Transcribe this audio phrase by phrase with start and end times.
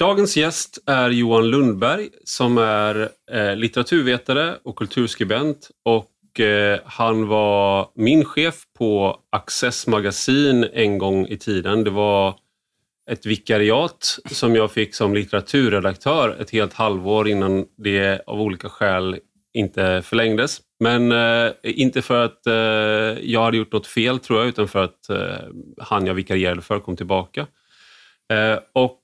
[0.00, 7.88] Dagens gäst är Johan Lundberg som är eh, litteraturvetare och kulturskribent och eh, han var
[7.94, 11.84] min chef på Access magasin en gång i tiden.
[11.84, 12.34] Det var
[13.10, 19.18] ett vikariat som jag fick som litteraturredaktör ett helt halvår innan det av olika skäl
[19.52, 20.60] inte förlängdes.
[20.78, 22.54] Men eh, inte för att eh,
[23.30, 25.48] jag hade gjort något fel tror jag, utan för att eh,
[25.78, 27.46] han jag vikarierade för kom tillbaka.
[28.32, 29.02] Eh, och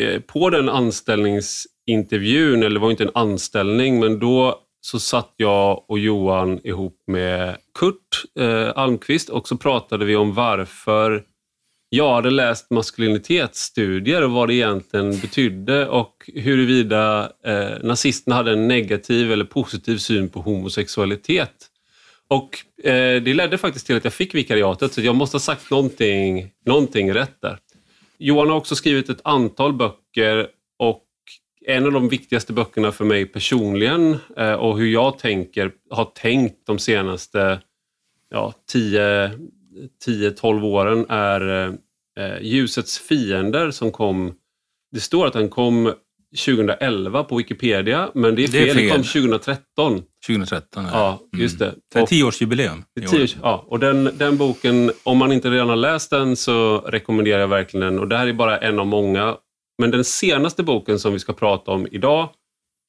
[0.00, 5.84] Eh, på den anställningsintervjun, eller det var inte en anställning, men då så satt jag
[5.90, 11.24] och Johan ihop med Kurt eh, Almqvist och så pratade vi om varför
[11.88, 18.68] jag hade läst maskulinitetsstudier och vad det egentligen betydde och huruvida eh, nazisterna hade en
[18.68, 21.70] negativ eller positiv syn på homosexualitet.
[22.28, 25.70] Och eh, Det ledde faktiskt till att jag fick vikariatet, så jag måste ha sagt
[25.70, 27.58] någonting, någonting rätt där.
[28.24, 31.04] Johan har också skrivit ett antal böcker och
[31.66, 36.66] en av de viktigaste böckerna för mig personligen eh, och hur jag tänker, har tänkt
[36.66, 37.60] de senaste
[38.30, 38.52] ja,
[40.06, 41.74] 10-12 åren är eh,
[42.24, 44.34] eh, Ljusets fiender som kom,
[44.92, 45.92] det står att den kom
[46.36, 48.84] 2011 på Wikipedia, men det är fel, det, är fel.
[48.84, 50.02] det kom 2013.
[50.26, 50.90] 2013, ja.
[51.32, 51.64] ja just det.
[51.64, 51.78] Mm.
[51.94, 52.84] Det är tioårsjubileum.
[53.10, 57.40] Tio, ja, och den, den boken, om man inte redan har läst den så rekommenderar
[57.40, 57.98] jag verkligen den.
[57.98, 59.36] Och det här är bara en av många.
[59.78, 62.28] Men den senaste boken som vi ska prata om idag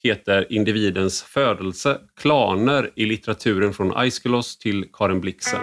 [0.04, 5.62] heter Individens födelse, klaner i litteraturen från Aiskelos till Karin Blixen.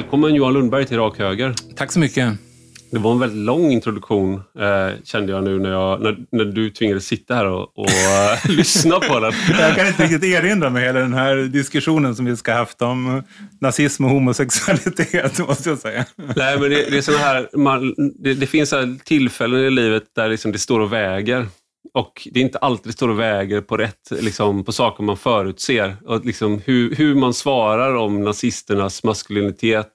[0.00, 1.54] Välkommen Johan Lundberg till Rak Höger.
[1.76, 2.32] Tack så mycket.
[2.90, 6.70] Det var en väldigt lång introduktion eh, kände jag nu när, jag, när, när du
[6.70, 9.32] tvingades sitta här och, och uh, lyssna på den.
[9.60, 13.22] Jag kan inte riktigt erinra mig hela den här diskussionen som vi ska haft om
[13.60, 16.04] nazism och homosexualitet, måste jag säga.
[16.36, 20.28] Nej, men det, det är här, man, det, det, finns så tillfällen i livet där
[20.28, 21.46] liksom det står och väger.
[21.94, 25.16] Och det är inte alltid det står och väger på rätt, liksom, på saker man
[25.16, 25.96] förutser.
[26.06, 29.92] Och liksom hur, hur man svarar om nazisternas maskulinitet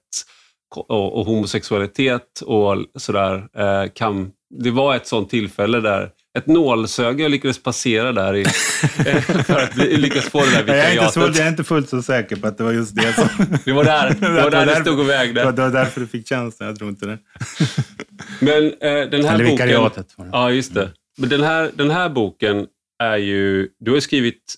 [0.76, 3.48] och, och homosexualitet och sådär.
[3.58, 4.32] Eh, kan,
[4.64, 9.64] det var ett sånt tillfälle där ett nålsöga jag lyckades passera där i, eh, för
[9.64, 10.96] att lyckas få det där vikariatet.
[10.96, 12.96] Jag är, inte så, jag är inte fullt så säker på att det var just
[12.96, 13.28] det som...
[13.66, 15.52] det var där det, var där det stod och vägde.
[15.52, 17.18] Det var därför du fick tjänsten, jag tror inte det.
[18.40, 19.46] Men eh, den här Eller boken...
[19.46, 20.08] vikariatet.
[20.32, 20.92] Ja, just det.
[21.18, 22.68] Men den här, den här boken
[23.00, 23.70] är ju...
[23.80, 24.56] Du har skrivit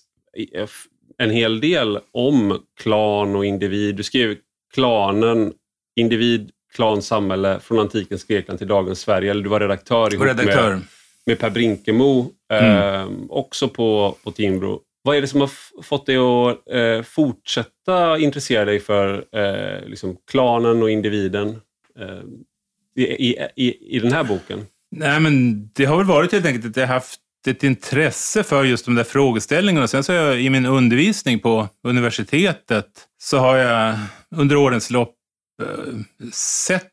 [1.18, 3.96] en hel del om klan och individ.
[3.96, 4.36] Du skrev
[4.74, 5.52] klanen,
[5.96, 9.30] individ, klan, samhälle från antikens Grekland till dagens Sverige.
[9.30, 10.70] Eller du var redaktör ihop redaktör.
[10.70, 10.82] Med,
[11.26, 12.76] med Per Brinkemo, mm.
[12.76, 14.80] eh, också på, på Timbro.
[15.02, 15.50] Vad är det som har
[15.82, 21.60] fått dig att eh, fortsätta intressera dig för eh, liksom klanen och individen
[21.98, 22.22] eh,
[22.96, 24.66] i, i, i den här boken?
[24.90, 28.84] Nej, men det har väl varit helt enkelt att jag haft ett intresse för just
[28.84, 29.88] de där frågeställningarna.
[29.88, 32.86] Sen så har jag i min undervisning på universitetet
[33.22, 33.98] så har jag
[34.36, 35.14] under årens lopp
[35.62, 35.94] eh,
[36.32, 36.92] sett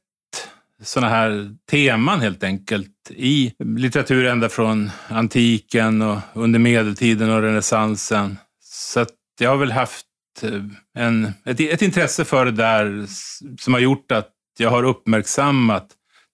[0.83, 8.38] sådana här teman helt enkelt i litteratur ända från antiken och under medeltiden och renässansen.
[8.63, 10.06] Så att jag har väl haft
[10.41, 10.62] eh,
[10.97, 13.06] en, ett, ett intresse för det där
[13.59, 15.88] som har gjort att jag har uppmärksammat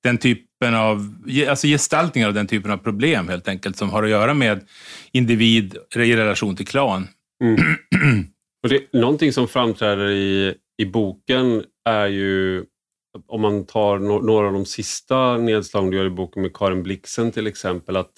[0.03, 1.15] den typen av,
[1.49, 4.65] alltså gestaltningar av den typen av problem helt enkelt, som har att göra med
[5.11, 7.07] individ i relation till klan.
[7.43, 7.55] Mm.
[8.63, 12.65] Och det, någonting som framträder i, i boken är ju,
[13.27, 16.83] om man tar no, några av de sista nedslagen du gör i boken med Karin
[16.83, 18.13] Blixen till exempel, att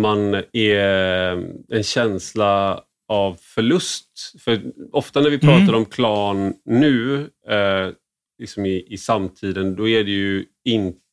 [0.00, 1.30] man är
[1.68, 4.08] en känsla av förlust.
[4.40, 5.74] För ofta när vi pratar mm.
[5.74, 7.92] om klan nu, eh,
[8.38, 11.03] liksom i, i samtiden, då är det ju inte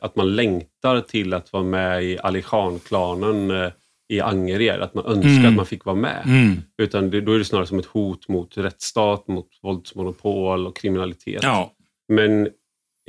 [0.00, 3.70] att man längtar till att vara med i Ali Khan-klanen eh,
[4.08, 5.46] i Angered, att man önskar mm.
[5.46, 6.22] att man fick vara med.
[6.26, 6.56] Mm.
[6.82, 11.42] Utan det, då är det snarare som ett hot mot rättsstat, mot våldsmonopol och kriminalitet.
[11.42, 11.72] Ja.
[12.08, 12.46] Men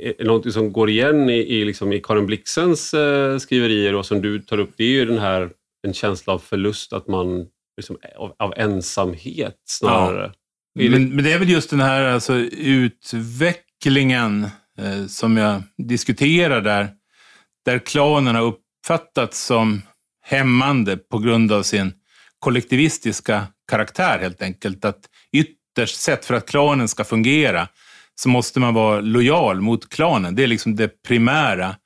[0.02, 4.22] eh, något som går igen i, i, liksom, i Karin Blixens eh, skriverier och som
[4.22, 5.50] du tar upp, det är ju den här
[5.86, 7.46] en känsla av förlust, att man
[7.76, 10.32] liksom, av, av ensamhet snarare.
[10.74, 10.90] Ja.
[10.90, 14.50] Men, men, det är väl just den här alltså, utvecklingen eh,
[14.82, 16.90] Eh, som jag diskuterar där,
[17.64, 19.82] där klanen har uppfattats som
[20.22, 21.92] hämmande på grund av sin
[22.38, 24.84] kollektivistiska karaktär helt enkelt.
[24.84, 25.00] Att
[25.32, 27.68] ytterst sett, för att klanen ska fungera,
[28.14, 30.34] så måste man vara lojal mot klanen.
[30.34, 31.76] Det är liksom det primära.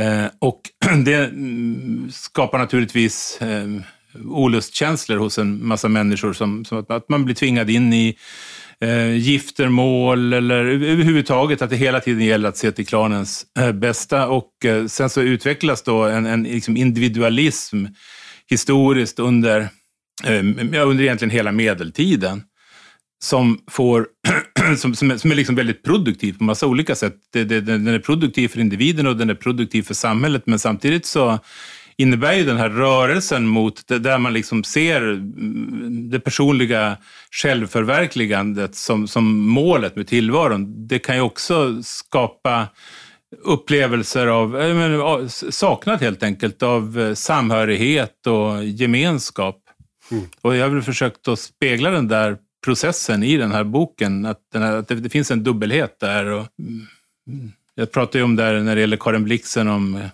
[0.00, 0.60] Eh, och
[1.04, 3.66] det mm, skapar naturligtvis eh,
[4.24, 8.16] olustkänslor hos en massa människor, som, som att man blir tvingad in i
[8.82, 14.28] eh, giftermål eller överhuvudtaget att det hela tiden gäller att se till klanens eh, bästa.
[14.28, 17.86] Och eh, sen så utvecklas då en, en liksom individualism
[18.50, 19.60] historiskt under,
[20.24, 22.42] eh, under egentligen hela medeltiden
[23.22, 24.06] som, får,
[24.76, 27.16] som, som, är, som är liksom väldigt produktiv på massa olika sätt.
[27.32, 31.06] Det, det, den är produktiv för individen och den är produktiv för samhället, men samtidigt
[31.06, 31.38] så
[31.96, 35.00] innebär ju den här rörelsen mot det där man liksom ser
[36.10, 36.96] det personliga
[37.30, 40.86] självförverkligandet som, som målet med tillvaron.
[40.86, 42.68] Det kan ju också skapa
[43.42, 49.58] upplevelser av menar, saknad helt enkelt av eh, samhörighet och gemenskap.
[50.10, 50.24] Mm.
[50.40, 54.40] Och jag har väl försökt att spegla den där processen i den här boken, att,
[54.54, 56.26] här, att det, det, finns en dubbelhet där.
[56.26, 56.46] Och,
[57.28, 60.06] mm, jag pratade ju om där när det gäller Karin Blixen om eh,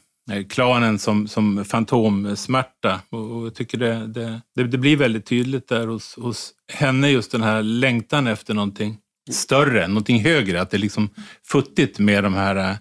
[0.48, 3.00] klanen som, som fantomsmärta.
[3.10, 7.42] Och jag tycker det, det, det, blir väldigt tydligt där hos, hos henne, just den
[7.42, 8.98] här längtan efter någonting
[9.30, 10.60] större, någonting högre.
[10.60, 11.10] Att det är liksom
[11.46, 12.76] futtigt med de här eh,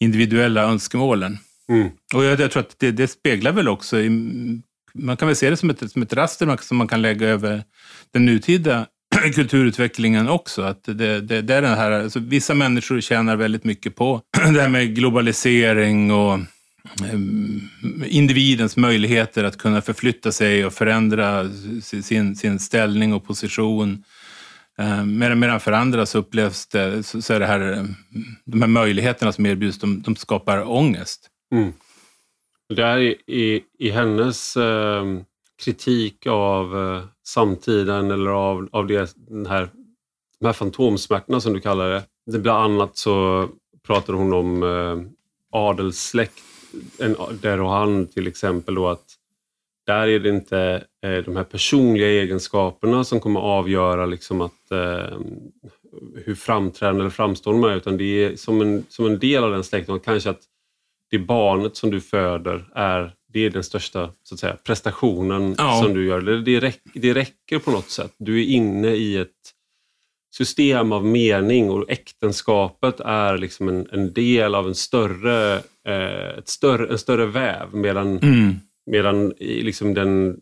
[0.00, 1.38] individuella önskemålen.
[1.68, 1.90] Mm.
[2.14, 4.10] Och jag, jag, tror att det, det speglar väl också, i,
[4.94, 7.64] man kan väl se det som ett, som ett raster som man kan lägga över
[8.12, 8.86] den nutida
[9.34, 10.62] kulturutvecklingen också.
[10.62, 14.20] Att det, det, det är den här, alltså vissa människor tjänar väldigt mycket på
[14.54, 16.38] det här med globalisering och
[17.04, 17.60] Ehm,
[18.06, 21.50] individens möjligheter att kunna förflytta sig och förändra
[21.82, 24.04] sin, sin ställning och position.
[24.78, 27.94] Ehm, medan för andra så upplevs det, så är det här, ehm,
[28.44, 31.30] de här möjligheterna som erbjuds, de, de skapar ångest.
[31.52, 31.72] Mm.
[32.74, 35.04] Där är i, i hennes eh,
[35.64, 39.70] kritik av eh, samtiden eller av, av det, den här,
[40.40, 42.04] de här fantomsmärtorna som du kallar det.
[42.26, 43.48] det bland annat så
[43.86, 45.10] pratar hon om eh,
[45.58, 46.42] adelssläkt,
[46.98, 49.04] en, Derohan till exempel, då, att
[49.86, 55.18] där är det inte eh, de här personliga egenskaperna som kommer avgöra liksom att, eh,
[56.24, 59.50] hur framträdande eller framstående man är, utan det är som en, som en del av
[59.50, 60.00] den släkten.
[60.00, 60.42] Kanske att
[61.10, 65.82] det barnet som du föder är det är den största så att säga, prestationen ja.
[65.82, 66.20] som du gör.
[66.20, 68.14] Det, räck, det räcker på något sätt.
[68.18, 69.52] Du är inne i ett
[70.36, 75.54] system av mening och äktenskapet är liksom en, en del av en större,
[75.88, 77.74] eh, ett större, en större väv.
[77.74, 78.54] Medan, mm.
[78.86, 80.40] medan liksom den,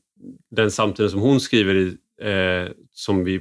[0.51, 3.41] den samtiden som hon skriver i, eh, som vi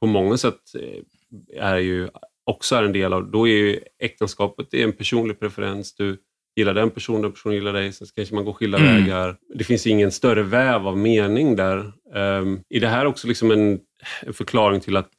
[0.00, 2.08] på många sätt eh, är ju
[2.44, 5.94] också är en del av, då är ju äktenskapet är en personlig preferens.
[5.94, 6.18] Du,
[6.56, 8.94] gillar den personen, den personen gillar dig, sen kanske man går skilda mm.
[8.94, 9.36] vägar.
[9.54, 11.78] Det finns ingen större väv av mening där.
[12.14, 13.80] Um, är det här också liksom en,
[14.22, 15.10] en förklaring till att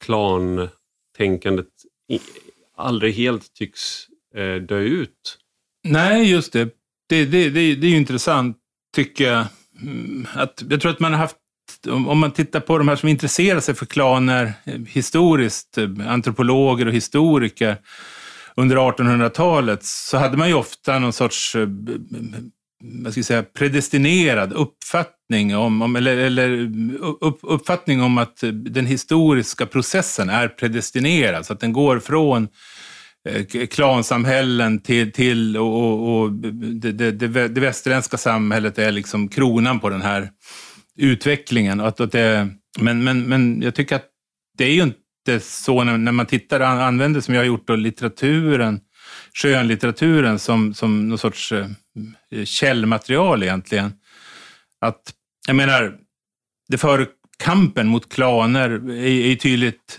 [0.00, 1.66] klantänkandet
[2.76, 5.38] aldrig helt tycks eh, dö ut?
[5.84, 6.68] Nej, just det.
[7.08, 8.56] Det, det, det, det är ju intressant,
[8.94, 9.46] tycker jag.
[9.82, 11.36] Mm, att, jag tror att man har haft
[11.86, 16.86] om man tittar på de här som intresserar sig för klaner eh, historiskt, eh, antropologer
[16.86, 17.76] och historiker,
[18.56, 21.68] under 1800-talet så hade man ju ofta någon sorts eh,
[22.84, 26.70] vad ska jag säga, predestinerad uppfattning om, om eller, eller
[27.20, 32.48] upp, uppfattning om att den historiska processen är predestinerad, så att den går från
[33.28, 39.28] eh, klansamhällen till, till och, och, och det, det, det, det västerländska samhället är liksom
[39.28, 40.30] kronan på den här
[40.96, 41.80] utvecklingen.
[41.80, 42.48] Att, att det,
[42.80, 44.06] men, men, men jag tycker att
[44.58, 44.98] det är ju inte
[45.28, 48.80] inte så när, när man tittar, använder som jag har gjort då, litteraturen,
[49.42, 51.66] skönlitteraturen som, som någon sorts eh,
[52.44, 53.92] källmaterial egentligen.
[54.80, 55.12] Att,
[55.46, 55.94] jag menar,
[56.68, 57.06] det för
[57.38, 59.98] kampen mot klaner är, är tydligt,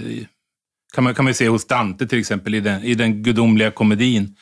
[0.94, 4.36] kan man, kan man se hos Dante till exempel i den, i den gudomliga komedin.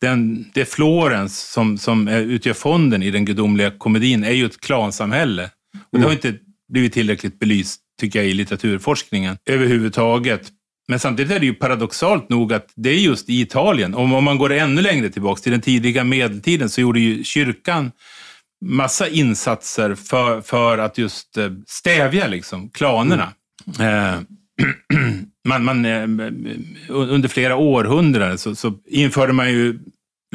[0.00, 5.50] Den, det Florens som, som utgör fonden i den gudomliga komedin är ju ett klansamhälle.
[5.92, 6.34] Och det har inte
[6.72, 10.52] blivit tillräckligt belyst tycker jag, i litteraturforskningen överhuvudtaget.
[10.88, 14.24] Men samtidigt är det ju paradoxalt nog att det är just i Italien, om, om
[14.24, 17.90] man går ännu längre tillbaka till den tidiga medeltiden, så gjorde ju kyrkan
[18.64, 23.32] massa insatser för, för att just eh, stävja liksom, klanerna.
[23.78, 24.14] Mm.
[24.14, 24.20] Eh,
[25.48, 26.02] man, man, eh,
[26.88, 29.78] under flera århundraden så, så införde man ju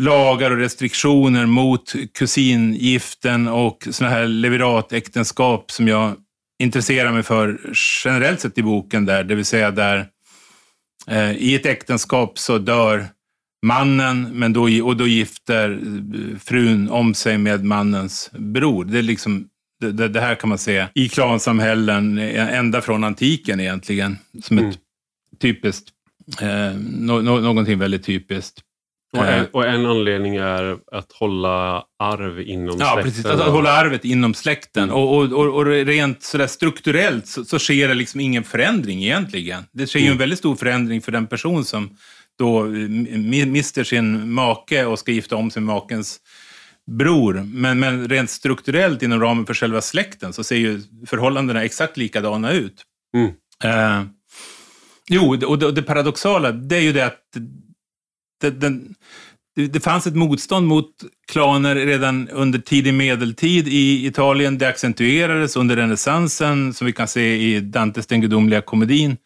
[0.01, 6.15] lagar och restriktioner mot kusingiften och sådana här leviratäktenskap som jag
[6.63, 7.59] intresserar mig för
[8.05, 10.07] generellt sett i boken där, det vill säga där
[11.37, 13.07] i ett äktenskap så dör
[13.65, 18.85] mannen men då, och då gifter eh, frun om sig med mannens bror.
[18.85, 19.47] Det är liksom
[19.79, 24.17] det, det, det här kan man se i klansamhällen ända från antiken egentligen.
[24.43, 24.75] Som ett mm.
[25.39, 25.89] typiskt,
[26.41, 28.61] eh, no, no, någonting väldigt typiskt.
[29.17, 32.97] Och en, och en, anledning är att hålla arv inom ja, släkten.
[32.97, 33.25] Ja, precis.
[33.25, 34.83] Att hålla arvet inom släkten.
[34.83, 34.95] Mm.
[34.95, 39.63] Och, och, och, rent sådär strukturellt så, så, sker det liksom ingen förändring egentligen.
[39.71, 40.07] Det sker mm.
[40.07, 41.97] ju en väldigt stor förändring för den person som
[42.39, 46.19] då mister sin make och ska gifta om med makens
[46.91, 47.33] bror.
[47.53, 52.51] Men, men rent strukturellt inom ramen för själva släkten så ser ju förhållandena exakt likadana
[52.51, 52.83] ut.
[53.17, 53.31] Mm.
[53.63, 54.03] Eh,
[55.09, 57.21] jo, och det, och det paradoxala det är ju det att
[58.41, 58.95] det, den,
[59.55, 60.89] det fanns ett motstånd mot
[61.31, 64.57] klaner redan under tidig medeltid i Italien.
[64.57, 69.17] Det accentuerades under renässansen, som vi kan se i Dantes Den gudomliga komedin.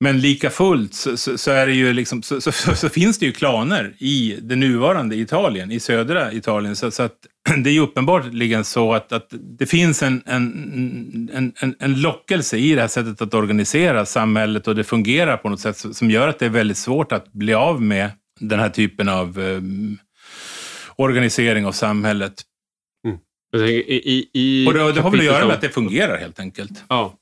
[0.00, 3.32] Men lika fullt så, så, så, är det ju liksom, så, så, finns det ju
[3.32, 6.76] klaner i det nuvarande Italien, i södra Italien.
[6.76, 7.26] Så, att
[7.64, 9.28] det är ju uppenbarligen så att, att
[9.58, 14.74] det finns en, en, en, en, lockelse i det här sättet att organisera samhället och
[14.74, 17.82] det fungerar på något sätt som gör att det är väldigt svårt att bli av
[17.82, 19.60] med den här typen av eh,
[20.96, 22.42] organisering av samhället.
[23.06, 23.68] Mm.
[23.68, 26.40] I, i, i och det, det har väl att göra med att det fungerar helt
[26.40, 26.84] enkelt.
[26.88, 27.14] Ja,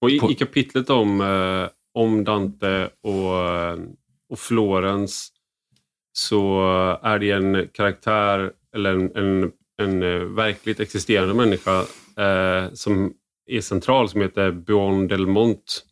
[0.00, 3.32] och i, i kapitlet om eh, om Dante och,
[4.28, 5.32] och Florens
[6.12, 6.62] så
[7.02, 11.80] är det en karaktär eller en, en, en eh, verkligt existerande människa
[12.16, 13.14] eh, som
[13.46, 15.84] är central som heter Buon del Mont.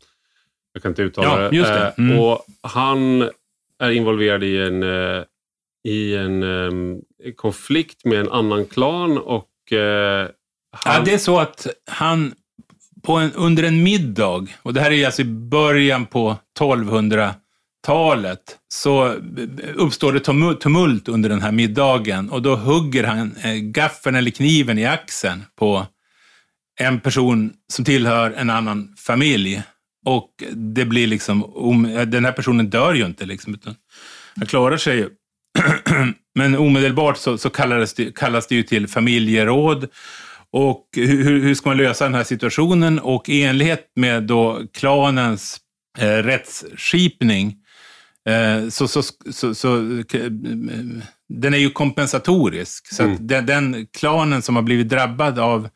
[0.73, 1.59] Jag kan inte uttala ja, det.
[1.59, 1.87] det.
[1.87, 2.19] Eh, mm.
[2.19, 3.31] och han
[3.79, 5.25] är involverad i en, eh,
[5.85, 7.03] i en um,
[7.37, 9.79] konflikt med en annan klan och uh,
[10.73, 10.95] han...
[10.95, 12.35] Ja, det är så att han
[13.03, 19.15] på en, under en middag, och det här är alltså i början på 1200-talet, så
[19.75, 20.21] uppstår det
[20.61, 25.45] tumult under den här middagen och då hugger han eh, gaffeln eller kniven i axeln
[25.59, 25.87] på
[26.81, 29.63] en person som tillhör en annan familj.
[30.05, 31.45] Och det blir liksom,
[31.97, 33.75] eh, den här personen dör ju inte liksom, utan
[34.37, 35.09] han klarar sig ju.
[36.35, 39.89] Men omedelbart så, så kallas, det, kallas det ju till familjeråd
[40.53, 42.99] och hur, hur ska man lösa den här situationen?
[42.99, 45.61] Och i enlighet med då klanens
[45.99, 47.57] eh, rättsskipning
[48.29, 50.31] eh, så, så, så, så, eh,
[51.29, 52.95] den är ju kompensatorisk.
[52.95, 53.17] Så mm.
[53.21, 55.69] den, den, klanen som har blivit drabbad av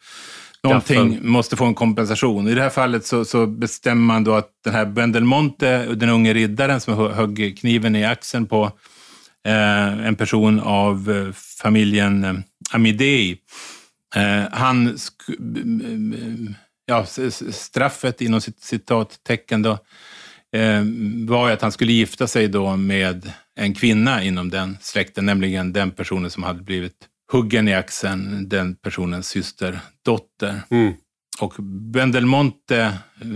[0.63, 1.25] någonting Gaffel.
[1.25, 2.49] måste få en kompensation.
[2.49, 6.35] I det här fallet så, så bestämmer man då att den här Bendelmonte, den unge
[6.35, 8.65] riddaren som högg kniven i axeln på
[9.47, 12.35] eh, en person av eh, familjen eh,
[12.73, 13.37] Amidei,
[14.51, 14.99] han,
[16.87, 17.07] ja,
[17.51, 19.79] straffet inom citattecken då,
[20.57, 20.83] eh,
[21.27, 25.91] var att han skulle gifta sig då med en kvinna inom den släkten, nämligen den
[25.91, 30.63] personen som hade blivit huggen i axeln, den personens systerdotter.
[30.71, 30.93] Mm.
[31.41, 31.55] Och
[31.93, 33.27] Bendelmonte eh,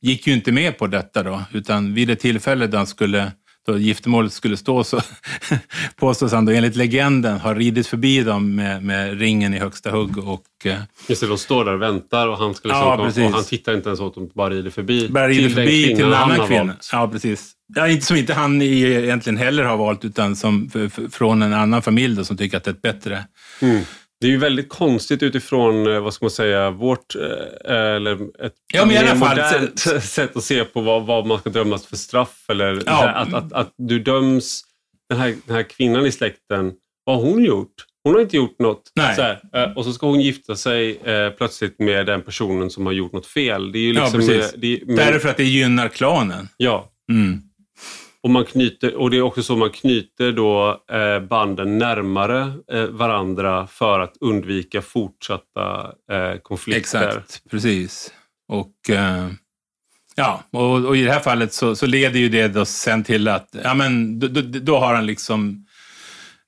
[0.00, 3.32] gick ju inte med på detta då, utan vid ett tillfälle då han skulle
[3.72, 5.00] då giftermålet skulle stå så
[5.96, 10.18] påstås han då enligt legenden ha ridit förbi dem med, med ringen i högsta hugg.
[10.18, 13.44] Och, eh, Just det, de står där och väntar och han, skulle ja, och han
[13.44, 15.08] tittar inte ens åt dem, bara rider förbi.
[15.08, 16.76] Bara rider till förbi till en annan kvinna.
[16.92, 17.52] Ja, precis.
[17.74, 20.70] Ja, inte som inte han egentligen heller har valt, utan som
[21.12, 23.24] från en annan familj då, som tycker att det är ett bättre
[23.60, 23.82] mm.
[24.20, 28.54] Det är ju väldigt konstigt utifrån, eh, vad ska man säga, vårt, eh, eller ett
[28.74, 30.00] ja, men i alla fall, modernt så...
[30.00, 32.44] sätt att se på vad, vad, man ska dömas för straff.
[32.48, 33.08] Eller ja.
[33.08, 34.62] att, att, att du döms,
[35.08, 36.72] den här, den här kvinnan i släkten,
[37.04, 37.74] vad har hon gjort?
[38.04, 38.92] Hon har inte gjort något.
[38.94, 42.86] Så här, eh, och så ska hon gifta sig eh, plötsligt med den personen som
[42.86, 43.72] har gjort något fel.
[43.72, 44.54] Det är ju liksom, ja, precis.
[44.56, 44.96] Det, men...
[44.96, 46.48] Därför att det gynnar klanen.
[46.56, 46.90] Ja.
[47.12, 47.42] Mm.
[48.22, 52.84] Och, man knyter, och det är också så man knyter då eh, banden närmare eh,
[52.84, 56.80] varandra för att undvika fortsatta eh, konflikter.
[56.80, 58.12] Exakt, precis.
[58.48, 58.74] Och,
[60.16, 63.28] ja, och, och, i det här fallet så, så, leder ju det då sen till
[63.28, 65.66] att ja, men, då, då, då har han liksom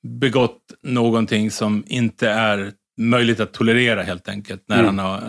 [0.02, 4.64] begått någonting som inte är möjligt att tolerera helt enkelt.
[4.66, 4.86] När mm.
[4.86, 5.22] han har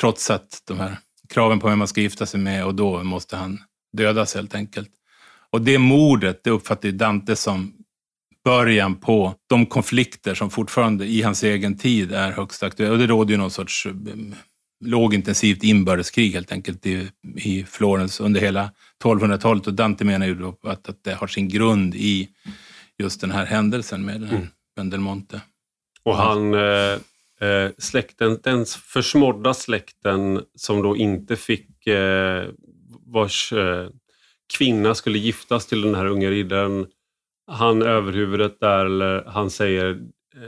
[0.00, 0.96] trotsat de här
[1.28, 3.58] kraven på vem man ska gifta sig med och då måste han
[3.96, 4.90] dödas helt enkelt.
[5.54, 7.72] Och det mordet, det uppfattar Dante som
[8.44, 12.92] början på de konflikter som fortfarande i hans egen tid är högst aktuella.
[12.92, 13.92] Och det råder ju någon sorts eh,
[14.84, 18.70] lågintensivt inbördeskrig helt enkelt i, i Florens under hela
[19.04, 19.66] 1200-talet.
[19.66, 22.28] Och Dante menar ju då att, att det har sin grund i
[22.98, 24.48] just den här händelsen med den här mm.
[24.76, 25.40] Bendelmonte.
[26.02, 26.98] Och han, eh,
[27.48, 32.44] eh, släkten, den försmådda släkten som då inte fick, eh,
[33.06, 33.88] vars eh,
[34.58, 36.86] kvinna skulle giftas till den här unga riddaren.
[37.50, 40.00] Han överhuvudet där, eller han säger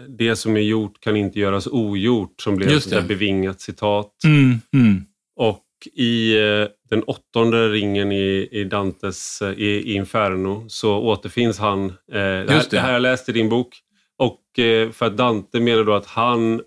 [0.09, 4.13] det som är gjort kan inte göras ogjort, som blev Just ett bevingat citat.
[4.25, 5.05] Mm, mm.
[5.37, 5.63] Och
[5.95, 11.85] i eh, den åttonde ringen i, i Dantes eh, i, i Inferno så återfinns han.
[11.85, 12.79] Eh, det, här, det.
[12.79, 13.77] har jag läst i din bok.
[14.19, 16.61] Och eh, för att Dante menar då att han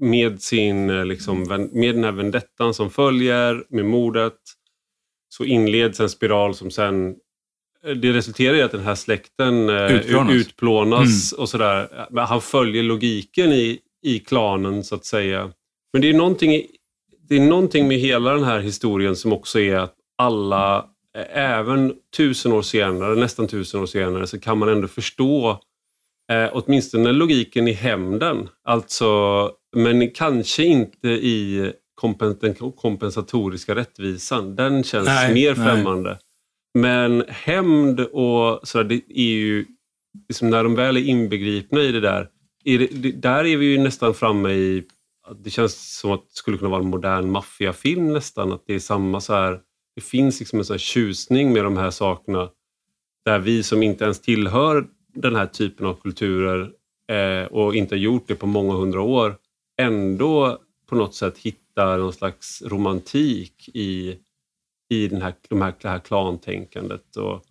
[0.00, 4.38] med, sin, eh, liksom, med den här vendettan som följer, med mordet,
[5.36, 7.16] så inleds en spiral som sen
[7.84, 10.34] eh, det resulterar i att den här släkten eh, Utplånas.
[10.34, 12.06] utplånas och sådär.
[12.16, 15.50] Han följer logiken i, i klanen så att säga.
[15.92, 16.62] Men det är, någonting,
[17.28, 20.86] det är någonting med hela den här historien som också är att alla,
[21.32, 25.60] även tusen år senare, nästan tusen år senare, så kan man ändå förstå
[26.32, 28.48] eh, åtminstone logiken i hämnden.
[28.64, 34.56] Alltså, men kanske inte i kompen, den kompensatoriska rättvisan.
[34.56, 35.66] Den känns Nej, mer nej.
[35.66, 36.18] främmande.
[36.74, 39.66] Men hämnd och sådär, det är ju,
[40.28, 42.28] liksom när de väl är inbegripna i det där,
[42.64, 44.84] är det, det, där är vi ju nästan framme i,
[45.44, 48.78] det känns som att det skulle kunna vara en modern maffiafilm nästan, att det är
[48.78, 49.60] samma så här,
[49.94, 52.48] det finns liksom en sån här tjusning med de här sakerna,
[53.24, 56.70] där vi som inte ens tillhör den här typen av kulturer
[57.12, 59.36] eh, och inte har gjort det på många hundra år,
[59.78, 64.16] ändå på något sätt hittar någon slags romantik i,
[64.90, 67.16] i den här, de här, det här klantänkandet.
[67.16, 67.42] Och,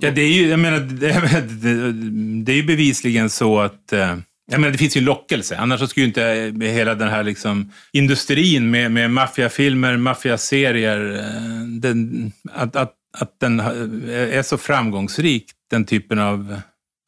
[0.00, 0.80] Ja, det är ju, jag menar,
[2.44, 4.16] det, är ju bevisligen så att eh,
[4.50, 5.56] jag menar, det finns ju en lockelse.
[5.56, 11.62] Annars så skulle ju inte hela den här liksom, industrin med, med maffiafilmer, maffiaserier, eh,
[11.80, 16.60] den, att, att, att den är så framgångsrik, den typen av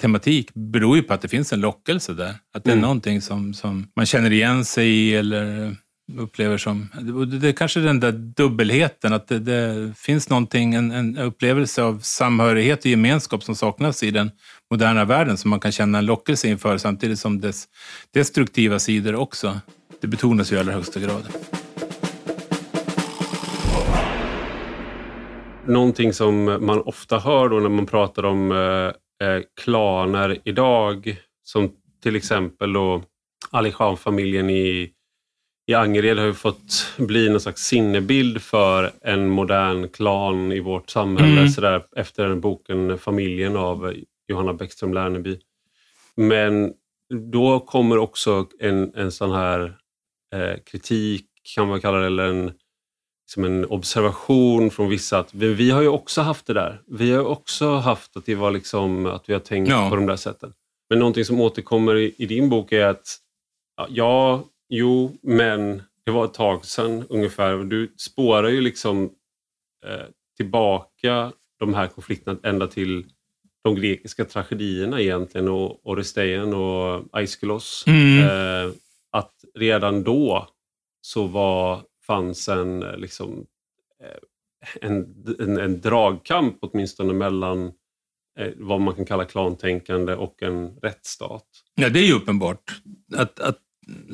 [0.02, 2.34] tematik, beror ju på att det finns en lockelse där.
[2.54, 2.82] Att det är Mm.
[2.82, 5.76] någonting som, som man känner igen sig i eller
[6.16, 6.88] upplever som...
[7.00, 11.82] Det, det är kanske den där dubbelheten, att det, det finns någonting, en, en upplevelse
[11.82, 14.30] av samhörighet och gemenskap som saknas i den
[14.70, 17.68] moderna världen, som man kan känna en lockelse inför, samtidigt som dess
[18.14, 19.60] destruktiva sidor också.
[20.00, 21.22] Det betonas ju i allra högsta grad.
[25.66, 31.70] Någonting som man ofta hör då när man pratar om eh, eh klaner idag, som
[32.02, 33.02] till exempel då
[33.50, 34.92] Ali Khan-familjen i,
[35.68, 40.90] i Angered har ju fått bli någon slags sinnebild för en modern klan i vårt
[40.90, 41.48] samhälle, Mm.
[41.48, 43.94] sådär, efter den boken Familjen av
[44.28, 45.38] Johanna Bäckström Lerneby.
[46.16, 46.72] Men
[47.32, 49.76] då kommer också en, en sån här
[50.34, 52.52] eh, kritik, kan man kalla det, eller en,
[53.26, 56.80] som en observation från vissa att vi, vi har ju också haft det där.
[56.86, 59.90] Vi har också haft att det var liksom att vi har tänkt Ja.
[59.90, 60.52] på de där sätten.
[60.90, 63.16] Men någonting som återkommer i, i din bok är att
[63.76, 67.56] ja, ja, jo, men det var ett tag sedan ungefär.
[67.56, 69.04] Du spårar ju liksom
[69.86, 73.06] eh, tillbaka de här konflikterna ända till
[73.62, 77.84] de grekiska tragedierna egentligen och Oresteien och Aeschylos.
[77.86, 78.18] Mm.
[78.18, 78.72] Eh,
[79.10, 80.48] att redan då
[81.00, 83.46] så var, fanns en, eh, liksom,
[84.02, 87.72] eh, en, en, en dragkamp åtminstone mellan
[88.38, 91.46] eh, vad man kan kalla klantänkande och en rättsstat.
[91.74, 92.82] Ja, det är ju uppenbart.
[93.16, 93.58] Att, att,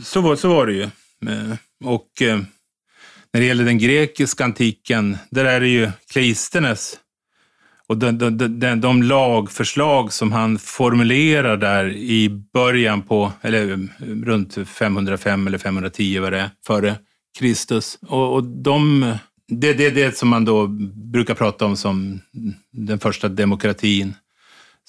[0.03, 0.83] så, var, så var det ju.
[0.83, 2.39] Eh, och eh,
[3.33, 6.99] när det gäller den grekiska antiken, där är det ju Kleistenes
[7.87, 13.79] och de, de, de, de lagförslag som han formulerar där i början på, eller eh,
[14.25, 16.97] runt 505 eller 510 var det före
[17.39, 17.99] Kristus.
[18.03, 19.13] Och, och de,
[19.49, 20.67] det, det är det som man då
[21.13, 22.21] brukar prata om som
[22.71, 24.15] den första demokratin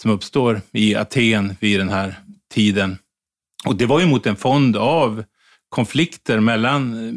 [0.01, 2.15] som uppstår i Aten vid den här
[2.53, 2.97] tiden.
[3.65, 5.23] Och det var ju mot en fond av
[5.69, 7.13] konflikter mellan eh,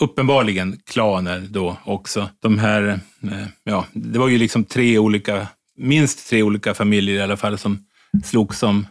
[0.00, 2.28] uppenbarligen klaner då också.
[2.40, 7.22] De här, eh, ja, det var ju liksom tre olika, minst tre olika familjer i
[7.22, 7.84] alla fall som
[8.24, 8.86] slogs om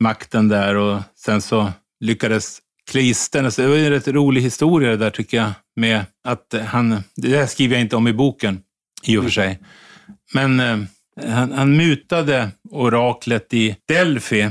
[0.00, 0.74] makten där.
[0.74, 5.10] Och sen så lyckades Klisternes, alltså, det var ju en rätt rolig historia det där
[5.10, 8.60] tycker jag, med att han, det där skriver jag inte om i boken
[9.02, 9.58] i och för sig,
[10.34, 10.78] men eh,
[11.30, 14.50] han, han mutade oraklet i Delphi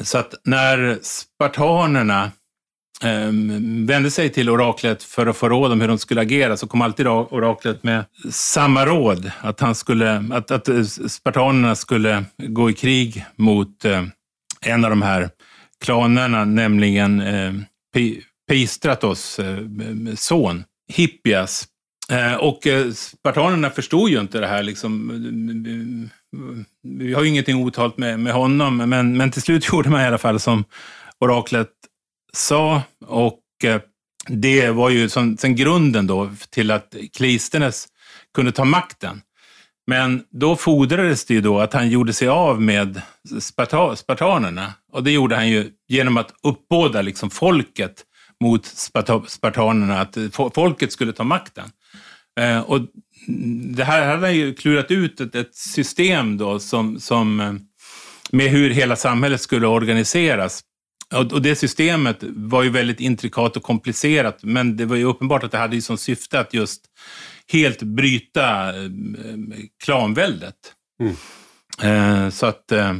[0.00, 2.30] så att när spartanerna
[3.02, 3.30] eh,
[3.86, 6.82] vände sig till oraklet för att få råd om hur de skulle agera så kom
[6.82, 9.30] alltid oraklet med samma råd.
[9.40, 14.04] Att, han skulle, att, att eh, spartanerna skulle gå i krig mot eh,
[14.60, 15.30] en av de här
[15.84, 17.54] klanerna, nämligen eh,
[19.38, 21.68] eh, son, Hippias.
[22.10, 24.62] Eh, och eh, spartanerna förstod ju inte det här.
[24.62, 26.17] Liksom, eh,
[26.82, 30.04] vi har ju ingenting otalt med, med honom, men, men till slut gjorde man i
[30.04, 30.64] alla fall som
[31.20, 31.70] oraklet
[32.32, 32.82] sa.
[33.06, 33.80] Och eh,
[34.28, 37.88] det var ju som, sen grunden då till att Klisternes
[38.34, 39.22] kunde ta makten.
[39.86, 43.02] Men då fordrades det ju då att han gjorde sig av med
[43.40, 44.74] sparta spartanerna.
[44.92, 48.04] Och det gjorde han ju genom att uppbåda liksom folket
[48.40, 50.16] mot sparta spartanerna, att
[50.54, 51.70] folket skulle ta makten.
[52.40, 52.80] Eh, och
[53.76, 57.54] det här hade han ju klurat ut ett, ett system då som, som, eh,
[58.30, 60.60] med hur hela samhället skulle organiseras.
[61.14, 65.44] Och, och det systemet var ju väldigt intrikat och komplicerat, men det var ju uppenbart
[65.44, 66.84] att det hade ju som syfte att just
[67.52, 68.90] helt bryta eh,
[69.84, 70.74] klanväldet.
[71.00, 71.14] Mm.
[71.82, 72.72] Eh, så att...
[72.72, 72.94] Eh,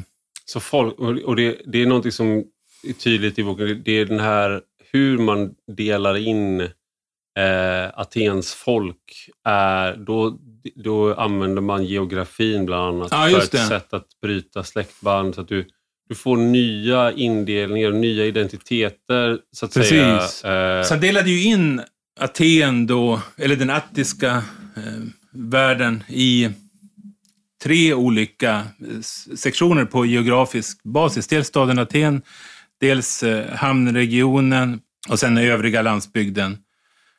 [0.44, 2.44] så folk, och det, det är någonting som
[2.84, 4.60] är tydligt i boken, det är den här
[4.92, 6.68] hur man delar in
[7.38, 9.30] eh, Atens folk.
[9.44, 10.38] Är, då,
[10.74, 13.58] då använder man geografin bland annat ja, för ett det.
[13.58, 15.34] sätt att bryta släktband.
[15.34, 15.66] Så att du,
[16.08, 19.38] du får nya indelningar, nya identiteter.
[19.52, 19.90] Så att Precis.
[19.90, 20.78] säga.
[20.78, 21.82] Eh, så han delade ju in
[22.20, 24.30] Aten då, eller den attiska
[24.76, 26.50] eh, världen i
[27.62, 29.00] tre olika eh,
[29.36, 31.26] sektioner på geografisk basis.
[31.26, 32.22] Dels staden Aten,
[32.80, 36.58] dels eh, hamnregionen och sen övriga landsbygden.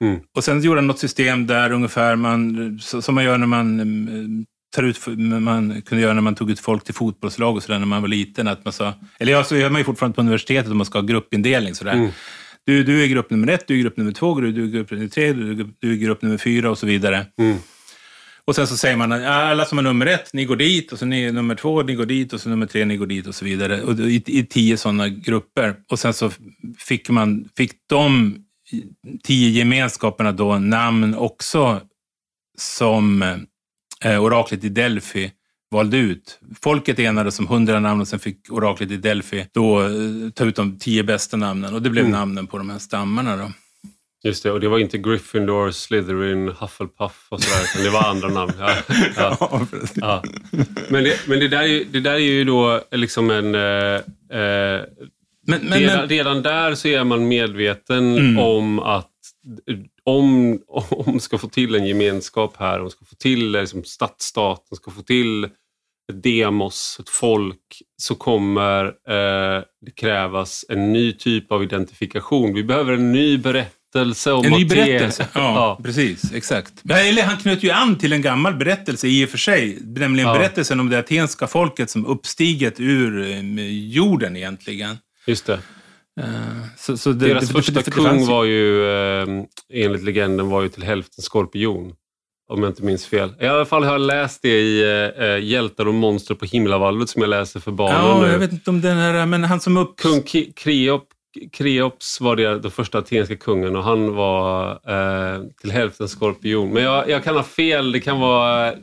[0.04, 0.20] Mm.
[0.36, 4.46] Och sen gjorde han något system där ungefär man, som man gör när man eh,
[4.76, 5.08] tar ut,
[5.42, 8.10] man kunde göra när man tog ut folk till fotbollslag och sådär när man var
[8.10, 8.48] liten.
[8.48, 11.00] Att man sa, eller ja, så gör man ju fortfarande på universitetet om man ska
[11.00, 11.76] ha gruppindelning.
[11.76, 11.94] Sådär.
[11.94, 12.12] Mm.
[12.66, 15.08] Du, du är grupp nummer ett, du är grupp nummer två, du är grupp nummer
[15.08, 15.34] tre,
[15.80, 17.26] du är grupp nummer fyra och så vidare.
[17.42, 17.58] Mm.
[18.46, 21.00] Och sen så säger man att alla som är nummer ett, ni går dit, och
[21.00, 23.36] så ni nummer två, ni går dit, och så nummer tre, ni går dit och
[23.36, 23.82] så vidare.
[23.82, 25.76] Och i, i tio sådana grupper.
[25.92, 26.32] Och sen så
[26.78, 28.36] fick, man, fick de
[29.24, 31.82] tio gemenskaperna då namn också
[32.58, 33.22] som
[34.04, 35.32] eh, oraklet i Delphi
[35.72, 36.40] valde ut.
[36.62, 39.90] Folket enades om hundra namn och sen fick oraklet i Delphi då eh,
[40.36, 42.20] ta ut de tio bästa namnen och det blev mm.
[42.20, 43.38] namnen på de här stammarna.
[43.38, 43.52] Då.
[44.24, 48.30] Just det, och det var inte Gryffindor, Slytherin, Hufflepuff och sådär, utan det var andra
[48.30, 48.54] namn.
[48.60, 48.76] Ja,
[49.16, 50.24] ja, ja.
[50.90, 53.56] Men, det, men det, där är, det där är ju då liksom en...
[53.56, 54.82] Eh, eh
[55.50, 58.40] men, men, redan, redan, där så är man medveten mm.
[58.40, 59.10] om att
[60.04, 60.60] om,
[60.90, 65.02] om ska få till en gemenskap här, om ska få till liksom, stadsstaten, ska få
[65.02, 65.44] till
[66.10, 72.54] ett demos, ett folk, så kommer eh, det krävas en ny typ av identifikation.
[72.54, 76.34] Vi behöver en ny berättelse om En ny berättelse, ja, ja, precis.
[76.34, 76.74] Exakt.
[76.90, 80.34] Eller han knöt ju an till en gammal berättelse i och för sig, nämligen ja.
[80.34, 84.98] berättelsen om det atenska folket som uppstiget ur eh, jorden egentligen.
[85.30, 85.60] Just det.
[86.22, 86.28] Eh,
[86.78, 89.28] så, så det, Deras det, första det, kung var ju, eh,
[89.74, 91.94] enligt legenden, var ju till hälften skorpion.
[92.52, 93.34] Om jag inte minns fel.
[93.40, 94.84] I alla fall har jag läst det i
[95.20, 98.32] uh, Hjältar och monster på himlavalvet som jag läser för barnen Ja, nu.
[98.32, 99.96] jag vet inte om den här, men han som upp...
[99.96, 100.22] Kung
[100.56, 101.04] Kreop,
[101.52, 106.70] Kreops var det, den första atenska kungen och han var uh, till hälften skorpion.
[106.70, 108.74] Men jag, jag kan ha fel, det kan vara...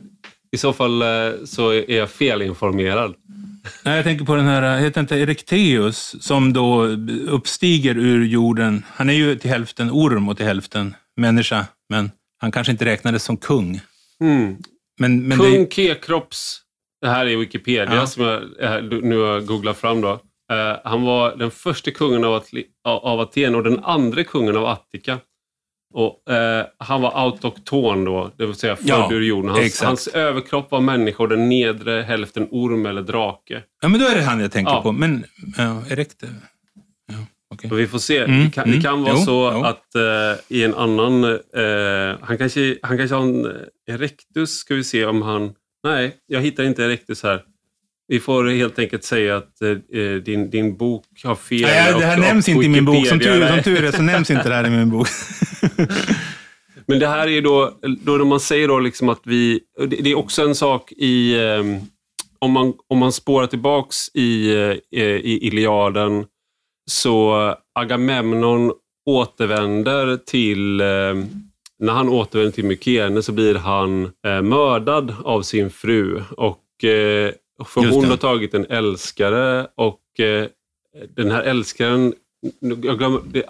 [0.51, 1.03] I så fall
[1.45, 3.15] så är jag felinformerad.
[3.83, 6.85] Nej, jag tänker på den här, heter inte Erecteus, som då
[7.27, 8.85] uppstiger ur jorden.
[8.93, 13.23] Han är ju till hälften orm och till hälften människa, men han kanske inte räknades
[13.23, 13.81] som kung.
[14.21, 14.57] Mm.
[14.99, 15.69] Men, men kung.
[15.69, 16.61] Kekrops,
[17.01, 18.07] det här är Wikipedia ja.
[18.07, 18.23] som
[18.59, 20.01] jag nu har googlat fram.
[20.01, 20.11] Då.
[20.53, 22.43] Uh, han var den första kungen av,
[22.83, 25.19] av Aten och den andra kungen av Attika.
[25.93, 29.51] Och, eh, han var autokton då, det vill säga född ja, ur jorden.
[29.51, 33.63] Hans, hans, överkropp var människa och den nedre hälften orm eller drake.
[33.81, 34.81] Ja, men då är det han jag tänker ja.
[34.81, 34.91] på.
[34.91, 35.23] Men,
[35.57, 36.27] ja, erekte.
[37.07, 37.15] Ja,
[37.55, 37.69] okay.
[37.77, 38.17] Vi får se.
[38.17, 39.63] Mm, det, kan, mm, det kan vara jo, så jo.
[39.63, 41.23] att eh, i en annan...
[41.23, 43.51] Eh, han, kanske, han kanske har en eh,
[43.87, 45.53] erectus, ska vi se om han...
[45.83, 47.43] Nej, jag hittar inte erectus här.
[48.07, 51.61] Vi får helt enkelt säga att eh, eh, din, din bok har fel.
[51.61, 53.07] Nej, det här och, nämns och inte i min bok.
[53.07, 55.07] Som tur, som tur är så nämns inte det här i min bok.
[56.87, 59.59] Men det här är då, då man säger då liksom att vi...
[59.87, 61.35] Det är också en sak i...
[61.35, 61.63] Eh,
[62.39, 64.53] om, man, om man spårar tillbaks i,
[64.91, 66.25] eh, i Iliaden
[66.89, 68.71] så Agamemnon
[69.05, 70.81] återvänder till...
[70.81, 70.87] Eh,
[71.79, 76.21] när han återvänder till Mykene så blir han eh, mördad av sin fru.
[76.37, 76.63] Och
[77.65, 80.47] för hon har tagit en älskare och eh,
[81.15, 82.13] den här älskaren,
[82.59, 83.43] jag glömmer, det,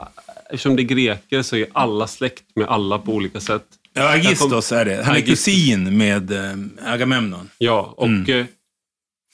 [0.49, 3.65] eftersom det är greker så är alla släkt med alla på olika sätt.
[3.93, 5.03] Ja, Agistos är det.
[5.03, 7.49] Han är kusin med eh, Agamemnon.
[7.57, 8.47] Ja, och mm.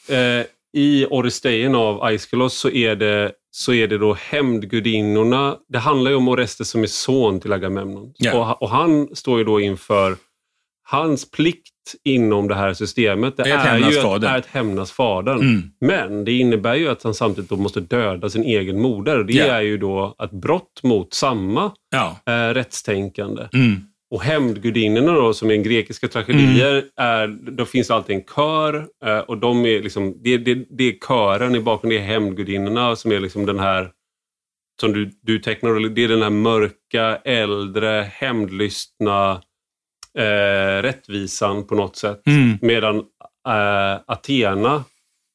[0.07, 5.57] eh, eh i Oresteien av Aiskelos så är det, så är det då hämndgudinnorna.
[5.67, 8.13] Det handlar ju om Orestes som är son till Agamemnon.
[8.17, 8.51] Ja.
[8.51, 10.17] Och, och han står ju då inför
[10.83, 11.72] hans plikt
[12.03, 15.39] inom det här systemet det, det är, är, ju att, är att hämnas fadern.
[15.39, 15.71] Mm.
[15.79, 19.23] Men det innebär ju att han samtidigt då måste döda sin egen moder.
[19.23, 19.55] Det yeah.
[19.55, 22.17] är ju då ett brott mot samma ja.
[22.25, 23.47] äh, rättstänkande.
[23.53, 23.75] Mm.
[24.11, 29.19] och hämndgudinnorna då, som är grekiska tragedier, är, då finns det alltid en kör eh,
[29.19, 33.11] och de är liksom, det, det, det är kören i bakgrunden, det är hämndgudinnorna som
[33.11, 33.91] är liksom den här
[34.81, 39.41] som du, du tecknar, det är den här mörka, äldre, hämndlystna
[40.17, 42.27] eh, rättvisan på något sätt.
[42.27, 42.57] Mm.
[42.61, 42.97] Medan
[43.47, 44.83] eh, Athena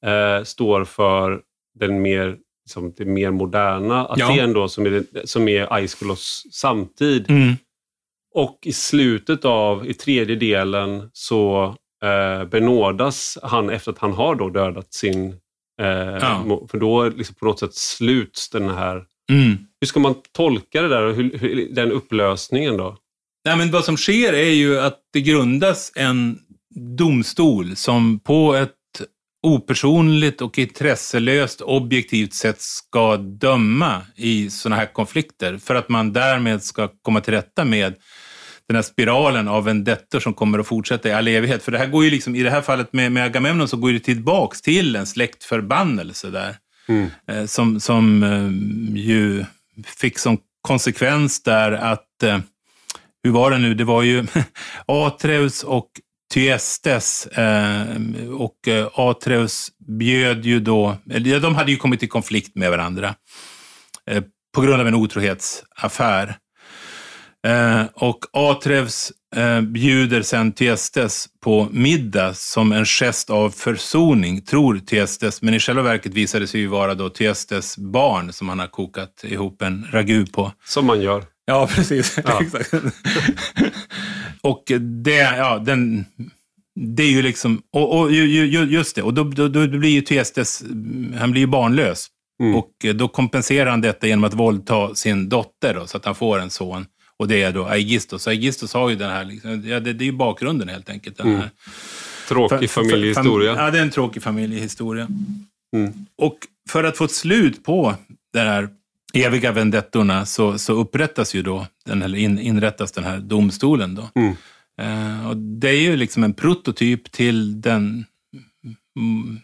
[0.07, 1.41] eh, står för
[1.79, 4.33] den mer, liksom, det mer moderna Ja.
[4.33, 7.31] Aten då, som är, som är Aiskulos samtid.
[7.31, 7.55] Mm.
[8.35, 14.35] Och i slutet av, i tredje delen, så eh, benådas han efter att han har
[14.35, 15.37] då dödat sin...
[15.81, 16.67] Eh, Ja.
[16.71, 19.05] För då liksom på något sätt sluts den här...
[19.31, 19.57] Mm.
[19.81, 22.97] Hur ska man tolka det där, och hur, hur, den upplösningen då?
[23.45, 26.39] Nej, men vad som sker är ju att det grundas en
[26.97, 28.75] domstol som på ett
[29.43, 36.63] opersonligt och intresselöst objektivt sätt ska döma i sådana här konflikter för att man därmed
[36.63, 37.95] ska komma till rätta med
[38.69, 41.63] den här spiralen av vendettor som kommer att fortsätta i all evighet.
[41.63, 43.93] För det här går ju liksom, i det här fallet med, med Agamemnon så går
[43.93, 46.57] det tillbaks till en släktförbannelse där.
[46.89, 47.11] Mm.
[47.29, 49.45] Eh, som, som eh, ju
[49.87, 52.39] fick som konsekvens där att, eh,
[53.25, 54.27] hur var det nu, det var ju
[54.87, 55.89] Atreus och
[56.35, 57.97] Thyestes eh,
[58.39, 63.15] och eh, Atreus bjöd ju då, eller de hade ju kommit i konflikt med varandra
[64.11, 64.23] eh,
[64.55, 66.37] på grund av en otrohetsaffär.
[67.47, 74.79] Eh, och Atreus eh, bjuder sen Thyestes på middag som en gest av försoning, tror
[74.79, 75.43] Thyestes.
[75.43, 78.67] Men i själva verket visade det sig ju vara då Thyestes barn som han har
[78.67, 80.53] kokat ihop en ragu på.
[80.65, 81.25] Som man gör.
[81.49, 82.19] Ja, precis.
[82.25, 82.43] Ja.
[82.43, 82.75] Exakt.
[84.41, 86.05] och det, ja, den,
[86.81, 89.67] det är ju liksom, och, och ju, ju, ju- just det, och då, då, då
[89.67, 90.63] blir ju Thyestes,
[91.19, 92.07] han blir ju barnlös.
[92.43, 92.55] Mm.
[92.55, 96.39] Och då kompenserar han detta genom att våldta sin dotter då, så att han får
[96.39, 96.87] en son.
[97.17, 98.29] Och det är då Aigistos.
[98.29, 101.17] Aigistos har ju den här, liksom, ja, det, det är ju bakgrunden helt enkelt.
[101.17, 101.49] Den Mm.
[102.29, 103.55] Tråkig familjehistoria.
[103.55, 105.09] Fam, ja, det är en tråkig familjehistoria.
[105.77, 105.93] Mm.
[106.19, 107.95] Och för att få ett slut på
[108.33, 108.69] den här
[109.15, 113.95] eviga vendettorna så, så upprättas ju då, den, eller in, inrättas den här domstolen.
[113.95, 114.09] Då.
[114.15, 114.35] Mm.
[114.81, 118.05] Eh, och det är ju liksom en prototyp till den,
[118.99, 119.41] mm,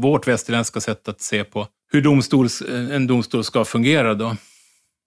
[0.00, 4.14] vårt västerländska sätt att se på hur domstols, en domstol ska fungera.
[4.14, 4.36] Då.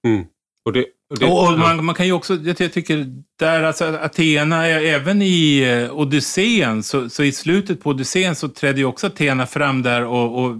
[0.07, 0.25] Mm.
[0.65, 3.05] Och det, och det, Och, och man, man kan ju också, jag, tycker,
[3.39, 8.79] där alltså Athena, även i eh, Odysseen, så, så i slutet på Odysseen så trädde
[8.79, 10.55] ju också Athena fram där och, och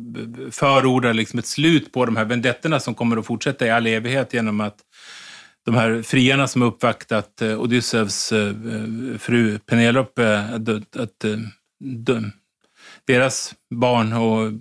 [0.51, 4.33] förordar liksom ett slut på de här vendettorna som kommer att fortsätta i all evighet
[4.33, 4.77] genom att
[5.65, 8.53] de här friarna som uppvaktat eh, Odysseus eh,
[9.19, 11.25] fru Penelope, att, att
[11.79, 12.31] de,
[13.07, 14.51] deras barn och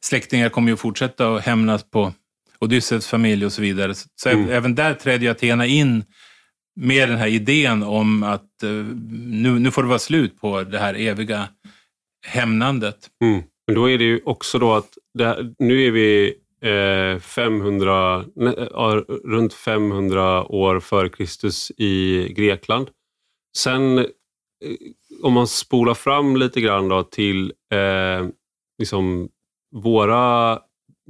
[0.00, 2.12] släktingar kommer ju att fortsätta att hämnas på
[2.62, 3.94] Odysseus familj och så vidare.
[3.94, 4.48] Så, Mm.
[4.50, 6.04] även där träder ju Athena in
[6.80, 8.70] med den här idén om att eh,
[9.30, 11.48] nu, nu får det vara slut på det här eviga
[12.26, 13.10] hämnandet.
[13.24, 13.42] Mm.
[13.66, 18.68] Men då är det ju också då att här, nu är vi eh, 500, ne-
[18.70, 22.88] ja, runt 500 år före Kristus i Grekland.
[23.56, 24.04] Sen eh,
[25.22, 28.28] om man spolar fram lite grann då till eh,
[28.78, 29.28] liksom
[29.74, 30.58] våra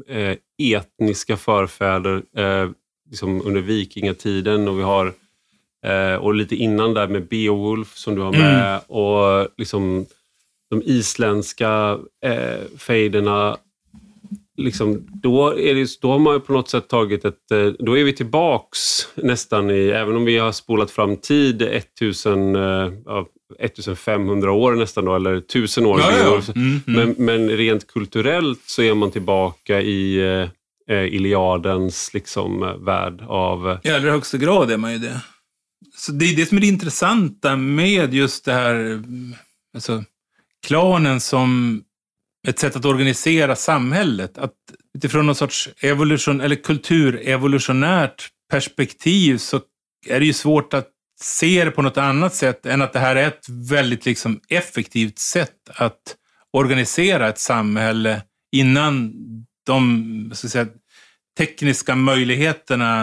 [0.07, 2.71] eh, etniska förfäder eh,
[3.11, 5.12] liksom under vikingatiden och vi har
[5.87, 10.07] eh, och lite innan där med Beowulf som du har med och liksom
[10.73, 13.57] de isländska eh, fejderna,
[14.57, 17.51] liksom, då, är det, då har man ju på något sätt tagit ett...
[17.53, 22.57] Eh, då är vi tillbaks nästan i, även om vi har spolat fram tid 1000,
[22.57, 23.27] eh, ja,
[23.59, 26.01] 1500 år nästan då, eller 1000 år.
[26.01, 26.83] Mm, mm.
[26.87, 30.49] Men, men rent kulturellt så är man tillbaka i eh,
[30.97, 33.79] eh, Iliadens liksom, eh, värld av...
[33.83, 35.21] I allra högsta grad är man ju det.
[35.95, 39.35] Så det är det som är det intressanta med just det här, mm,
[39.75, 40.05] alltså
[40.67, 41.83] klanen som
[42.49, 44.38] ett sätt att organisera samhället.
[44.38, 44.55] Att
[44.95, 49.61] utifrån någon sorts evolution, eller kulturevolutionärt perspektiv så
[50.07, 50.88] är det ju svårt att
[51.23, 55.19] se det på något annat sätt än att det här är ett väldigt liksom effektivt
[55.19, 56.17] sätt att
[56.53, 59.13] organisera ett samhälle innan
[59.67, 60.67] de säga,
[61.39, 63.03] tekniska möjligheterna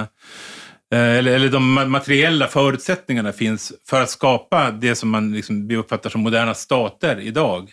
[0.94, 5.72] eh, eller, eller de ma- materiella förutsättningarna finns för att skapa det som man liksom
[5.72, 7.72] uppfattar som moderna stater idag.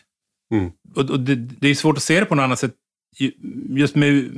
[0.54, 0.70] Mm.
[0.94, 2.74] Och, och det, det är svårt att se det på något annat sätt
[3.18, 3.32] ju-
[3.68, 4.30] just med,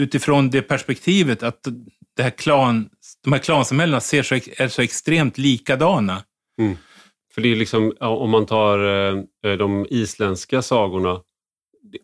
[0.00, 1.68] utifrån det perspektivet att
[2.16, 2.88] det här klan,
[3.24, 6.22] de här klansamhällena ser så, är så extremt likadana.
[7.34, 8.78] För det är liksom, om man tar
[9.46, 11.10] eh, de isländska sagorna,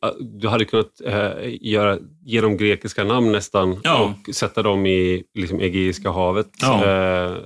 [0.03, 4.15] eh, du hade kunnat eh, göra, ge dem grekiska namn nästan Ja.
[4.29, 6.49] och sätta dem i liksom, Egeiska havet.
[6.61, 6.85] Ja.
[6.87, 7.37] Eh,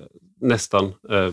[0.40, 0.84] nästan.
[1.10, 1.30] Eh,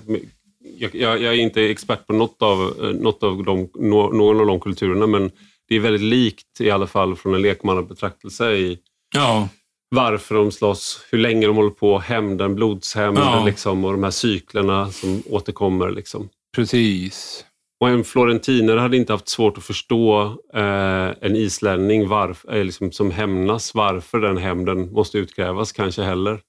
[0.77, 3.69] jag, jag, är inte expert på något av, eh, något av de,
[4.11, 5.31] någon av de kulturerna, men
[5.67, 8.79] det är väldigt likt i alla fall från en lekmannabetraktelse i
[9.15, 9.49] ja.
[9.89, 13.45] Varför de slåss, hur länge de håller på, hämnden, blodshämnden ja.
[13.45, 15.91] liksom, och de här cyklerna som återkommer.
[15.91, 16.29] Liksom.
[16.55, 17.45] Precis.
[17.79, 20.23] Och en florentinare hade inte haft svårt att förstå
[20.53, 26.39] eh, en islänning varf, eh, liksom, som hämnas, varför den hämnden måste utkrävas kanske heller.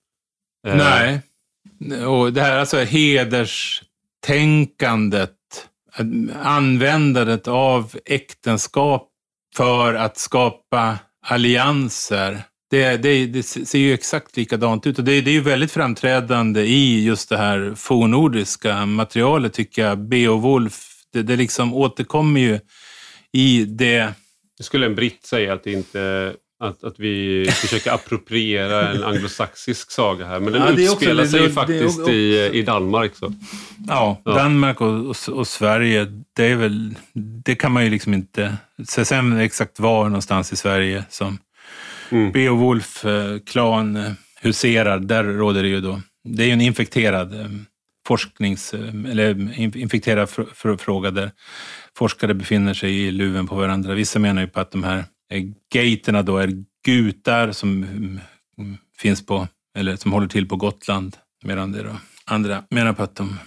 [0.66, 0.76] Eh.
[0.76, 1.20] Nej,
[2.06, 5.36] och det här alltså hederstänkandet,
[6.42, 9.08] användandet av äktenskap
[9.56, 12.42] för att skapa allianser.
[12.70, 16.60] Det, det, det, ser ju exakt likadant ut och det, det är ju väldigt framträdande
[16.60, 19.98] i just det här fornordiska materialet tycker jag.
[19.98, 22.60] Beowulf det, det liksom återkommer ju
[23.32, 24.14] i det.
[24.58, 30.26] Det skulle en britt säga att, inte, att, att vi försöker appropriera en anglosaxisk saga
[30.26, 33.16] här, men den ja, utspelar sig ju faktiskt också, i, i Danmark.
[33.16, 33.34] Så.
[33.88, 34.32] Ja, ja.
[34.32, 36.06] Danmark och, och, och, Sverige,
[36.36, 36.94] det är väl,
[37.44, 38.56] det kan man ju liksom inte...
[38.88, 41.38] Sen exakt var någonstans i Sverige som
[42.12, 42.32] mm.
[42.32, 46.00] Beowulf, eh, Klan, eh, huserar, där råder det ju då...
[46.24, 47.48] Det är ju en infekterad eh,
[48.06, 50.28] forsknings eller infekterad
[50.78, 51.30] fråga där
[51.96, 53.94] forskare befinner sig i luven på varandra.
[53.94, 55.04] Vissa menar ju på att de här
[55.72, 56.50] gaterna då är
[56.84, 58.20] gutar som mm,
[58.58, 63.02] mm, finns på, eller som håller till på Gotland, medan det då andra menar på
[63.02, 63.38] att de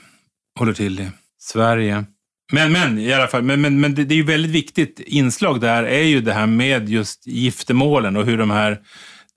[0.60, 2.06] håller till i Sverige.
[2.54, 5.62] Men, men i alla fall, men, men, men det, det är ju väldigt viktigt inslag
[5.62, 8.80] där är ju det här med just giftermålen och hur de här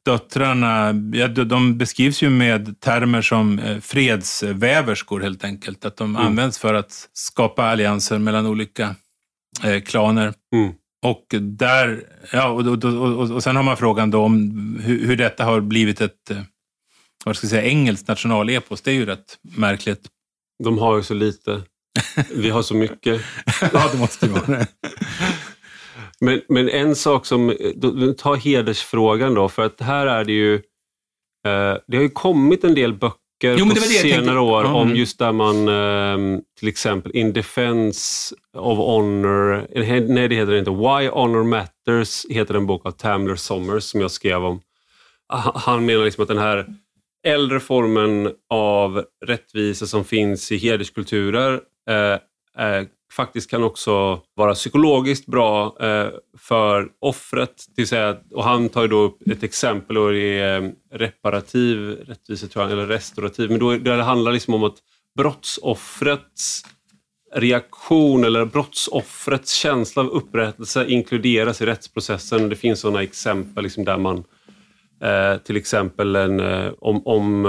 [0.04, 5.84] döttrarna, ja, de beskrivs ju med termer som eh, fredsväverskor helt enkelt.
[5.84, 6.26] Att de mm.
[6.26, 8.94] används för att skapa allianser mellan olika
[9.64, 10.34] eh, klaner.
[10.54, 10.72] Mm.
[11.04, 12.02] Och, där,
[12.32, 15.60] ja, och, och, och, och, sen har man frågan då om hur, hur detta har
[15.60, 16.40] blivit ett eh,
[17.24, 18.82] vad ska jag säga, engelskt nationalepos.
[18.82, 20.08] Det är ju rätt märkligt.
[20.64, 21.62] De har ju så lite.
[22.34, 23.20] Vi har så mycket.
[23.72, 24.66] ja, det måste vara det.
[26.20, 27.56] Men, men en sak som,
[28.18, 32.74] ta hedersfrågan då, för att här är det ju, eh, det har ju kommit en
[32.74, 34.74] del böcker jo, på senare år mm.
[34.74, 39.66] om just där man eh, till exempel In Defense of Honor,
[40.08, 44.00] nej det heter det inte, Why Honor Matters heter en bok av Tamler Sommers som
[44.00, 44.60] jag skrev om.
[45.54, 46.66] Han menar liksom att den här
[47.26, 55.26] äldre formen av rättvisa som finns i hederskulturer Eh, eh, faktiskt kan också vara psykologiskt
[55.26, 57.66] bra eh, för offret.
[58.34, 62.64] och han tar ju då upp ett exempel och det är eh, reparativ rättvisa, tror
[62.64, 63.50] jag, eller restaurativ.
[63.50, 64.76] Men då, det handlar liksom om att
[65.16, 66.64] brottsoffrets
[67.34, 72.48] reaktion eller brottsoffrets känsla av upprättelse inkluderas i rättsprocessen.
[72.48, 74.24] Det finns sådana exempel liksom där man
[75.02, 76.40] eh, till exempel en,
[76.78, 77.46] om, om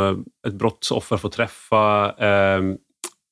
[0.48, 2.62] ett brottsoffer får träffa Eh,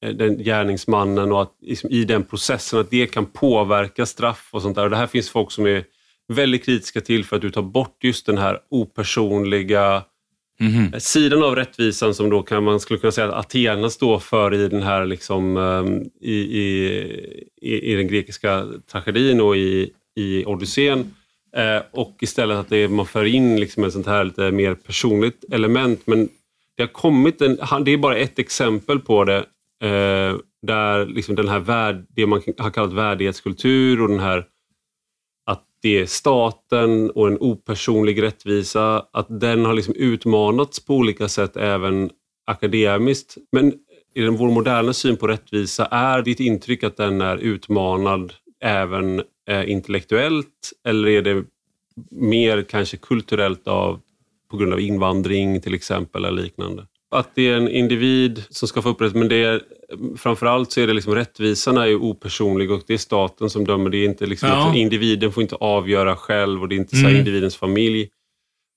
[0.01, 4.75] den gärningsmannen och att liksom, i den processen att det kan påverka straff och sånt
[4.75, 4.83] där.
[4.83, 5.83] Och det här finns folk som är
[6.27, 10.03] väldigt kritiska till för att du tar bort just den här opersonliga
[10.59, 10.99] mm.
[10.99, 14.67] sidan av rättvisan som då kan man skulle kunna säga att Athena står för i
[14.67, 16.87] den här liksom, ehm, i, i,
[17.61, 21.13] i, i den grekiska tragedin och i, i Odysseen.
[21.55, 25.45] Eh, och istället att det, man för in liksom ett sånt här lite mer personligt
[25.51, 26.01] element.
[26.05, 26.29] Men
[26.75, 29.45] det har kommit en, det är bara ett exempel på det
[29.83, 34.45] Eh, där liksom den här värld, det man har kallat värdighetskultur och den här
[35.45, 41.27] att det är staten och en opersonlig rättvisa, att den har liksom utmanats på olika
[41.27, 42.09] sätt även
[42.45, 43.37] akademiskt.
[43.51, 43.73] Men
[44.15, 49.21] i den, vår moderna syn på rättvisa, är ditt intryck att den är utmanad även
[49.47, 51.45] eh, intellektuellt eller är det
[52.11, 53.99] mer kanske kulturellt av,
[54.51, 56.87] på grund av invandring till exempel eller liknande?
[57.15, 59.61] Att det är en individ som ska få upprättelse, men det är,
[60.17, 63.89] framförallt så är det liksom rättvisan är opersonlig och det är staten som dömer.
[63.89, 64.75] Det är inte liksom ja.
[64.75, 67.15] individen får inte avgöra själv och det är inte så mm.
[67.15, 68.09] individens familj.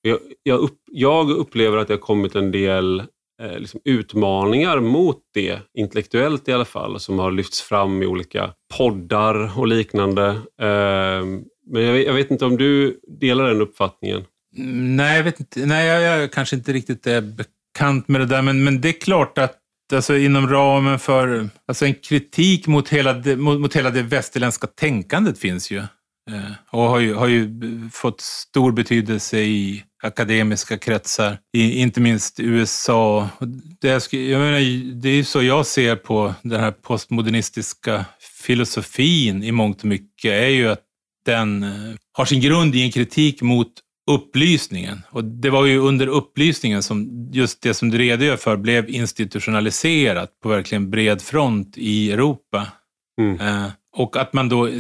[0.03, 3.01] Jag, jag, upp, jag, upplever att det har kommit en del
[3.42, 8.53] eh, liksom utmaningar mot det, intellektuellt i alla fall, som har lyfts fram i olika
[8.79, 10.27] poddar och liknande.
[10.61, 11.24] Eh,
[11.70, 14.24] men jag, jag vet inte om du delar den uppfattningen?
[14.97, 15.66] Nej, jag vet inte.
[15.66, 17.20] Nej, jag, jag kanske inte riktigt är
[17.79, 19.57] kant med det där, men, men det är klart att
[19.93, 24.66] alltså, inom ramen för alltså, en kritik mot hela, det, mot, mot hela det västerländska
[24.66, 25.79] tänkandet finns ju.
[26.31, 27.61] Eh, och har ju, har ju
[27.93, 33.29] fått stor betydelse i akademiska kretsar, i, inte minst USA.
[33.81, 38.05] Det, jag menar, det är så jag ser på den här postmodernistiska
[38.43, 40.83] filosofin i mångt och mycket, är ju att
[41.24, 43.72] den eh, har sin grund i en kritik mot
[44.09, 45.02] upplysningen.
[45.11, 50.30] Och det var ju under upplysningen som just det som du redogör för blev institutionaliserat
[50.42, 52.66] på verkligen bred front i Europa.
[53.20, 53.40] Mm.
[53.40, 54.70] Eh, och att man då,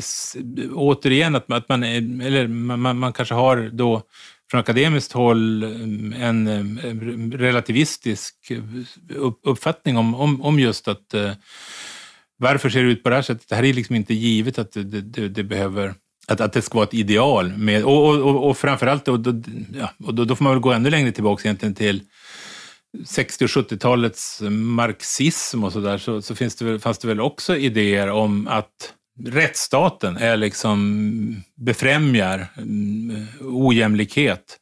[0.74, 4.02] återigen, att man, att man, eller man, man kanske har då
[4.50, 5.62] från akademiskt håll
[6.14, 8.34] en relativistisk
[9.42, 11.32] uppfattning om, om, om just att eh,
[12.38, 13.48] varför ser det ut på det här sättet?
[13.48, 15.94] Det här är liksom inte givet att det, det, det behöver
[16.28, 17.52] att, att det ska vara ett ideal.
[17.56, 19.42] Med, och, och, och, och framförallt, då, då,
[19.74, 22.02] ja, och då, då, får man väl gå ännu längre tillbaka egentligen till
[23.06, 27.56] 60 och 70-talets marxism och sådär, så, så finns det väl, fanns det väl också
[27.56, 28.94] idéer om att
[29.26, 34.56] rättsstaten är liksom befrämjar mm, ojämlikhet.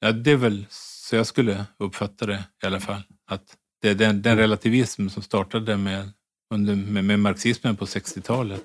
[0.00, 0.66] Ja, det är väl
[1.08, 3.02] så jag skulle uppfatta det i alla fall.
[3.30, 3.42] Att
[3.82, 6.10] det är den, den relativism som startade med,
[6.54, 8.64] under, med, med marxismen på 60-talet.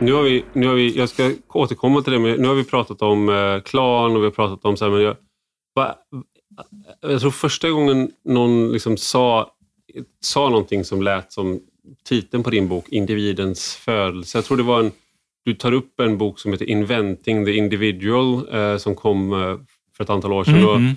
[0.00, 2.64] Nu har vi, nu har vi, jag ska återkomma till det, men nu har vi
[2.64, 5.16] pratat om eh, klan och vi har pratat om så här, men jag,
[5.74, 5.94] va,
[7.00, 9.50] jag tror första gången någon liksom sa,
[10.20, 11.60] sa någonting som lät som
[12.04, 14.38] titeln på din bok, Individens födelse.
[14.38, 14.92] Jag tror det var en,
[15.44, 19.58] du tar upp en bok som heter Inventing the Individual eh, som kom eh,
[19.96, 20.54] för ett antal år sedan.
[20.54, 20.96] Mm -hmm.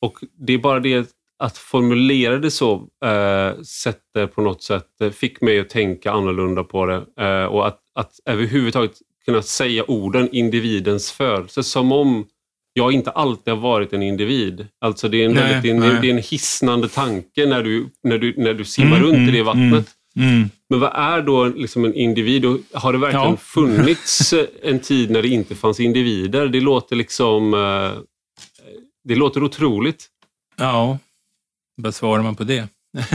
[0.00, 2.74] och, och, Det är bara det att formulera det så
[3.04, 7.24] eh, sätter på något sätt, eh, fick mig att tänka annorlunda på det.
[7.24, 12.26] Eh, och att, att överhuvudtaget kunna säga orden individens födelse som om
[12.72, 14.66] jag inte alltid har varit en individ.
[14.80, 17.62] Alltså det är en, nej, väldigt, det är en, det är en hisnande tanke när
[17.62, 19.94] du, när du, när du simmar mm, runt mm, i det vattnet.
[20.16, 22.44] Mm, mm, men vad är då liksom en individ?
[22.44, 23.36] Och har det verkligen ja.
[23.36, 26.48] funnits en tid när det inte fanns individer?
[26.48, 27.54] Det låter liksom...
[27.54, 28.02] Eh,
[29.04, 30.06] det låter otroligt.
[30.56, 30.98] Ja,
[31.76, 32.68] vad svarar man på det?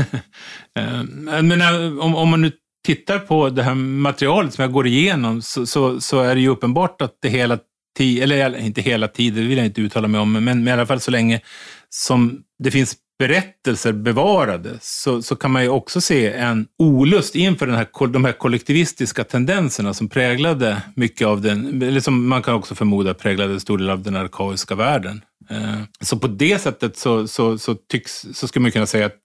[0.76, 1.04] Eh,
[1.44, 2.52] men eh, om, om man nu
[2.86, 6.50] tittar på det här materialet som jag går igenom så, så, så är det ju
[6.50, 7.60] uppenbart att det hela
[7.98, 10.72] tiden, eller inte hela tiden, det vill jag inte uttala mig om, men, men i
[10.72, 11.42] alla fall så länge
[11.90, 17.68] som det finns berättelser bevarade så, så kan man ju också se en olust inför
[17.68, 22.54] den här, de här kollektivistiska tendenserna som präglade mycket av den, eller som man kan
[22.54, 25.22] också förmoda präglade en stor del av den arkaiska världen.
[25.50, 29.16] Eh, så på det sättet så, så, så, tycks, så skulle man kunna säga att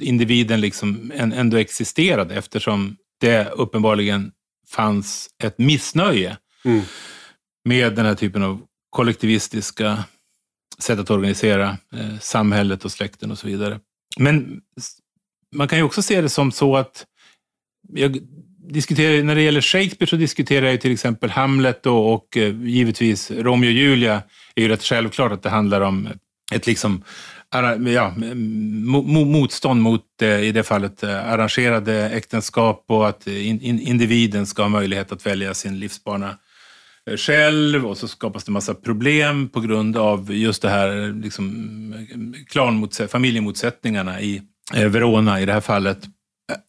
[0.00, 4.32] individen liksom ändå existerade eftersom det uppenbarligen
[4.68, 6.82] fanns ett missnöje mm.
[7.64, 8.60] med den här typen av
[8.90, 10.04] kollektivistiska
[10.78, 13.80] sätt att organisera eh, samhället och släkten och så vidare.
[14.18, 14.60] Men
[15.54, 17.06] man kan ju också se det som så att
[17.92, 18.18] jag
[18.68, 23.30] diskuterar, när det gäller Shakespeare så diskuterar jag till exempel Hamlet och, och eh, givetvis
[23.30, 24.22] Romeo och Julia
[24.54, 26.08] är ju rätt självklart att det handlar om
[26.52, 27.04] ett liksom
[27.86, 28.14] ja,
[29.26, 35.12] motstånd mot, eh, i det fallet, eh, arrangerade äktenskap och att individen ska ha möjlighet
[35.12, 36.38] att välja sin livsbana
[37.10, 42.06] eh, själv och så skapas det massa problem på grund av just det här liksom,
[43.08, 44.42] familjemotsättningarna i
[44.72, 45.98] Verona i det här fallet.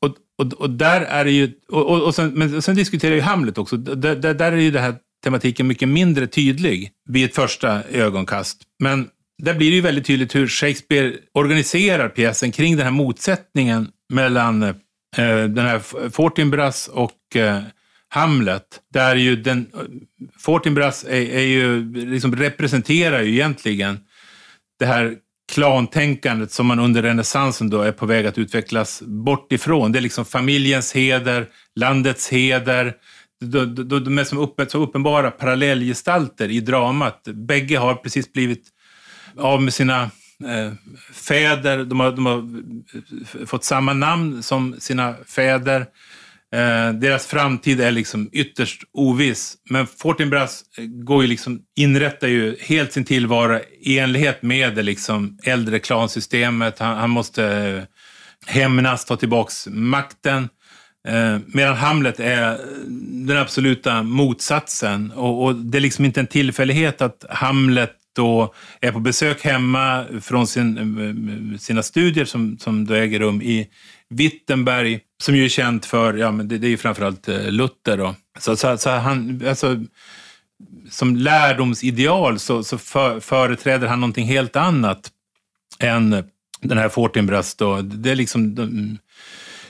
[0.01, 3.57] Och, och, och där är det ju, och, och sen, men sen diskuterar ju Hamlet
[3.57, 7.83] också, där, där, där är ju den här tematiken mycket mindre tydlig vid ett första
[7.83, 8.61] ögonkast.
[8.79, 9.09] Men
[9.43, 14.63] där blir det ju väldigt tydligt hur Shakespeare organiserar pjäsen kring den här motsättningen mellan
[14.63, 14.73] eh,
[15.49, 17.61] den här Fortinbras och eh,
[18.09, 18.81] Hamlet.
[18.93, 19.79] Där ju den, eh,
[20.37, 23.99] Fortinbras är, är ju, liksom representerar ju egentligen
[24.79, 25.15] det här
[25.51, 29.91] klantänkandet som man under renässansen då är på väg att utvecklas bort ifrån.
[29.91, 32.93] Det är liksom familjens heder, landets heder.
[33.45, 37.23] De, de, de är som, upp, uppenbara parallellgestalter i dramat.
[37.23, 38.74] Bägge har precis blivit
[39.37, 40.01] av med sina
[40.45, 40.73] eh,
[41.13, 41.83] fäder.
[41.83, 45.85] De har, de har eh, fått samma namn som sina fäder.
[46.55, 49.55] Eh, deras framtid är liksom ytterst oviss.
[49.69, 54.83] Men Fortinbras eh, går ju liksom, inrättar ju helt sin tillvaro i enlighet med det
[54.83, 56.79] liksom äldre klansystemet.
[56.79, 57.83] Han, han måste eh,
[58.45, 60.49] hämnas, ta tillbaks makten.
[61.07, 62.57] Eh, medan Hamlet är eh,
[63.27, 65.11] den absoluta motsatsen.
[65.11, 70.05] Och, och, det är liksom inte en tillfällighet att Hamlet då är på besök hemma
[70.21, 73.67] från sin, eh, sina studier som, som då äger rum i
[74.09, 77.97] Wittenberg, som ju är känt för, ja men det, det är ju framförallt eh, Luther
[77.97, 78.15] då.
[78.39, 79.83] Så, så, så han, alltså,
[80.89, 85.11] som lärdomsideal så, så för, företräder han någonting helt annat
[85.79, 86.23] än
[86.61, 87.81] den här Fortinbras då.
[87.81, 88.97] Det är liksom de,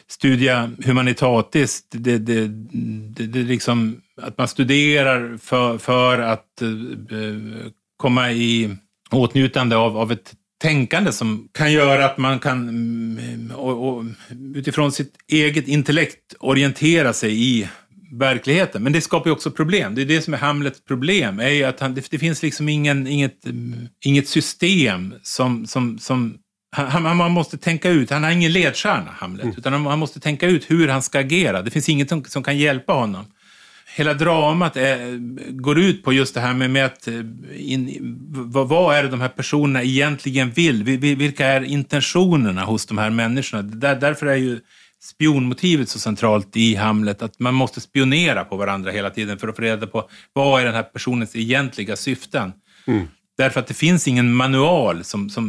[0.08, 6.68] studia humanitatis, det, det, det, det, liksom att man studerar för, för att eh,
[7.98, 8.78] komma i
[9.12, 14.04] åtnjutande av, av ett tänkande som kan göra att man kan mm, och, och,
[14.56, 17.70] utifrån sitt eget intellekt orientera sig i
[18.12, 18.84] verkligheten.
[18.84, 19.96] Men det skapar ju också problem.
[19.96, 21.40] Det är det som är Hamlets problem.
[21.40, 23.40] Är ju att han, det, det finns liksom ingen, inget,
[24.06, 26.38] inget system som, som, som
[26.76, 29.56] han, man måste tänka ut, han har ingen ledstjärna, Hamlet, mm.
[29.58, 31.62] utan han måste tänka ut hur han ska agera.
[31.62, 33.26] Det finns inget som, som kan hjälpa honom.
[33.98, 35.18] Hela dramat är,
[35.52, 37.08] går ut på just det här med, med att,
[37.56, 40.84] in, vad, vad, är det de här personerna egentligen vill?
[41.00, 43.62] Vilka är intentionerna hos de här människorna?
[43.62, 44.60] Där, därför är ju
[45.04, 49.56] spionmotivet så centralt i Hamlet, att man måste spionera på varandra hela tiden för att
[49.56, 52.54] få reda på vad är den här personens egentliga syften.
[52.88, 53.08] Mm.
[53.38, 55.46] Därför att det finns ingen manual som, som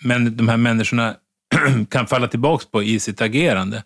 [0.00, 1.14] men de här människorna
[1.88, 3.82] kan falla tillbaka på i sitt agerande.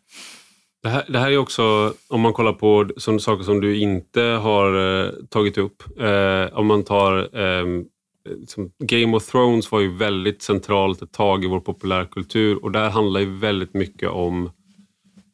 [0.82, 4.20] Det här, det här, är också, om man kollar på som, saker som du inte
[4.20, 5.82] har eh, tagit upp.
[6.00, 7.64] Eh, om man tar eh,
[8.78, 13.20] Game of Thrones var ju väldigt centralt ett tag i vår populärkultur och där handlar
[13.20, 14.50] ju väldigt mycket om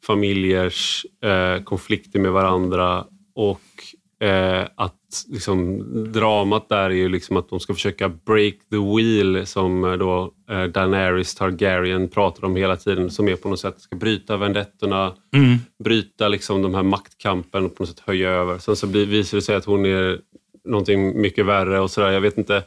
[0.07, 7.49] familjers eh, konflikter med varandra och eh, att liksom, dramat där är ju liksom att
[7.49, 12.75] de ska försöka break the wheel som eh, då eh, Daenerys Targaryen pratar om hela
[12.75, 15.57] tiden, som är på något sätt ska bryta vendettorna, mm.
[15.83, 18.57] bryta liksom de här maktkampen och på något sätt höja över.
[18.57, 20.19] Sen så blir, visar det sig att hon är
[20.65, 22.11] någonting mycket värre och sådär.
[22.11, 22.63] Jag vet inte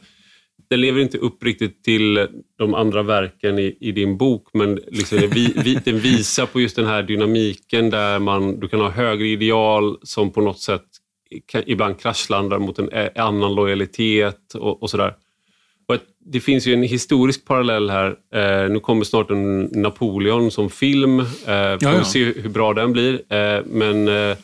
[0.69, 2.27] den lever inte upp riktigt till
[2.57, 6.75] de andra verken i, i din bok, men liksom vi, vi, den visar på just
[6.75, 10.85] den här dynamiken där man, du kan ha högre ideal som på något sätt
[11.65, 15.13] ibland kraschlandar mot en annan lojalitet och, och sådär.
[16.25, 18.15] det finns ju en historisk parallell här.
[18.33, 21.19] Eh, nu kommer snart en Napoleon som film.
[21.19, 21.25] Eh,
[21.81, 23.13] får vi se hur bra den blir.
[23.13, 24.37] Eh, men eh,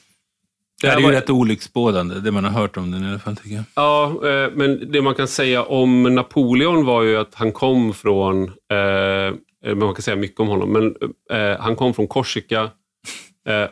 [0.81, 3.36] det här är ju rätt olycksbådande, det man har hört om den i alla fall.
[3.36, 3.63] tycker jag.
[3.75, 8.43] Ja, eh, men det man kan säga om Napoleon var ju att han kom från,
[8.43, 10.95] eh, man kan säga mycket om honom, men
[11.31, 12.69] eh, han kom från Korsika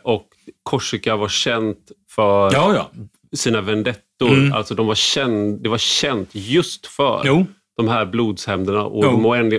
[0.03, 0.27] och
[0.63, 2.91] Korsika var känt för ja, ja.
[3.33, 4.33] sina vendettor.
[4.33, 4.53] Mm.
[4.53, 7.45] Alltså de var känd, det var känt just för jo.
[7.77, 8.85] de här blodshämnderna.
[8.85, 9.03] Och,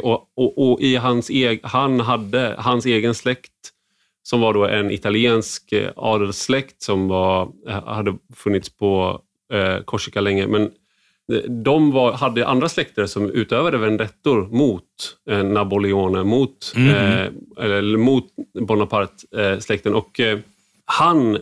[0.04, 3.50] och, och, och, i hans, eg, han hade, hans egen släkt
[4.22, 9.20] som var då en italiensk eh, adelssläkt som var, eh, hade funnits på
[9.52, 10.46] eh, Korsika länge.
[10.46, 10.70] Men
[11.64, 14.84] de var, hade andra släkter som utövade vendettor mot
[15.30, 16.88] eh, Napoleone, mot, mm.
[16.90, 18.26] eh, eller mot
[18.60, 19.92] Bonaparte-släkten.
[19.92, 20.38] Eh, och eh,
[20.84, 21.38] han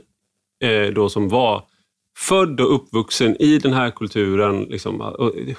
[0.94, 1.62] då som var
[2.18, 5.14] född och uppvuxen i den här kulturen, liksom,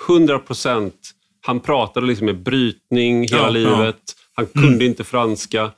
[0.07, 1.11] 100 procent.
[1.41, 4.01] Han pratade liksom med brytning hela ja, livet.
[4.07, 4.13] Ja.
[4.33, 4.81] Han kunde mm.
[4.81, 5.71] inte franska.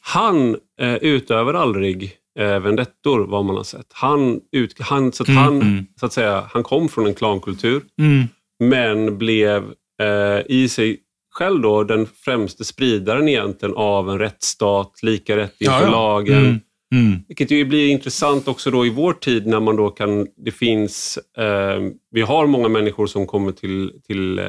[0.00, 3.86] Han eh, utövar aldrig eh, vendettor, vad man har sett.
[3.90, 5.86] Han, ut, han, så att mm, han, mm.
[6.00, 8.24] så att säga, han kom från en klankultur, mm.
[8.58, 11.00] men blev eh, i sig
[11.30, 15.90] själv då den främste spridaren egentligen av en rättsstat, lika rätt inför ja, ja.
[15.90, 16.60] lagen.
[16.94, 17.18] Mm.
[17.28, 21.18] Vilket ju blir intressant också då i vår tid när man då kan, det finns,
[21.38, 21.80] eh,
[22.10, 24.44] vi har många människor som kommer till, till, eh,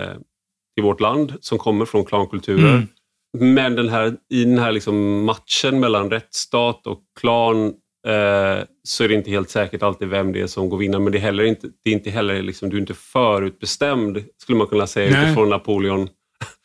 [0.75, 2.73] till vårt land som kommer från klankulturer.
[2.73, 2.87] Mm.
[3.39, 7.65] Men den här, i den här liksom matchen mellan rättsstat och klan
[8.07, 11.01] eh, så är det inte helt säkert alltid vem det är som går vinnare.
[11.01, 14.57] Men det är, heller inte, det är inte heller liksom, du är inte förutbestämd, skulle
[14.57, 15.25] man kunna säga, Nej.
[15.25, 16.09] utifrån Napoleon.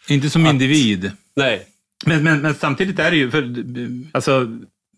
[0.08, 1.10] Inte som att, individ.
[1.36, 1.66] Nej.
[2.06, 3.54] Men, men, men, samtidigt är det ju, för,
[4.12, 4.48] alltså,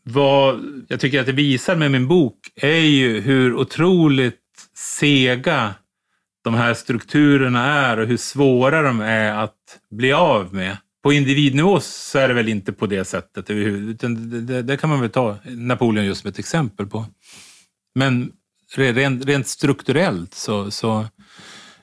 [0.05, 4.41] vad jag tycker att det visar med min bok är ju hur otroligt
[4.75, 5.75] sega
[6.45, 11.81] de här strukturerna är och hur svåra de är att bli av med på individnivå
[11.81, 15.11] så är det väl inte på det sättet utan det, det, det, kan man väl
[15.11, 17.07] ta Napoleon just som ett exempel på.
[17.95, 18.33] Men
[18.77, 21.07] rent, rent strukturellt så, så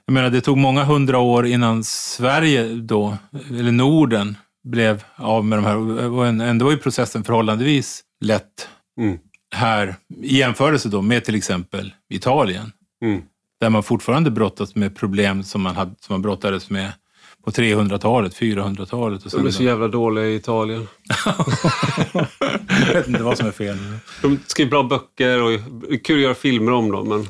[0.06, 3.18] jag menar, det tog många hundra år innan Sverige då,
[3.50, 5.78] eller Norden, blev av med de här.
[6.12, 8.70] Och ändå var ju processen förhållandevis lätt
[9.00, 9.18] mm.
[9.56, 12.72] här i jämförelse då med till exempel Italien.
[13.04, 13.22] Mm.
[13.60, 16.92] Där man fortfarande brottas med problem som man, hade, som man brottades med
[17.44, 19.32] på 300-talet, 400-talet.
[19.32, 20.88] De är så jävla dåliga i Italien.
[22.88, 23.78] jag vet inte vad som är fel.
[24.22, 27.26] De skriver bra böcker och är kul att göra filmer om dem, men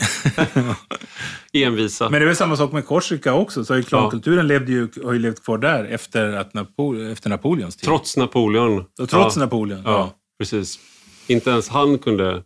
[1.64, 2.10] envisa.
[2.10, 3.66] Men det är väl samma sak med Korsika också.
[3.66, 4.44] Så klankulturen ja.
[4.44, 7.86] levde ju, har ju levt kvar där efter, att Napo efter Napoleons tid.
[7.86, 8.86] Trots Napoleon.
[9.00, 9.40] Och trots ja.
[9.44, 9.92] Napoleon, ja.
[9.92, 10.21] ja.
[10.42, 10.80] Precis.
[11.28, 12.44] Inte ens han kunde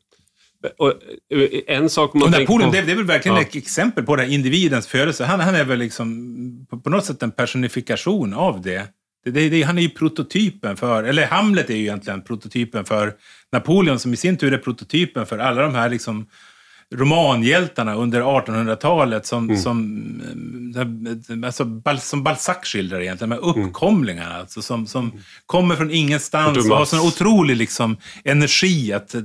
[0.77, 0.89] och
[1.29, 3.41] eh, en sak man och Napoleon, på, det, det är väl verkligen ja.
[3.41, 5.25] ett exempel på det, individens födelse.
[5.25, 8.61] Han, han är väl liksom på, på något sätt en personifikation av.
[8.61, 8.87] Det,
[9.25, 9.63] det, det.
[9.63, 13.13] Han är ju prototypen för, eller Hamlet är ju egentligen prototypen för
[13.51, 16.27] Napoleon som i sin tur är prototypen för alla de här liksom
[16.95, 19.57] romanhjältarna under 1800-talet som, mm.
[19.57, 23.67] som, eh, alltså, som Balzac skildrar egentligen, de här mm.
[23.67, 24.29] uppkomlingarna.
[24.29, 24.39] Mm.
[24.39, 25.17] Alltså, som, som mm.
[25.45, 29.15] kommer från ingenstans och, och har sån otrolig liksom, energi att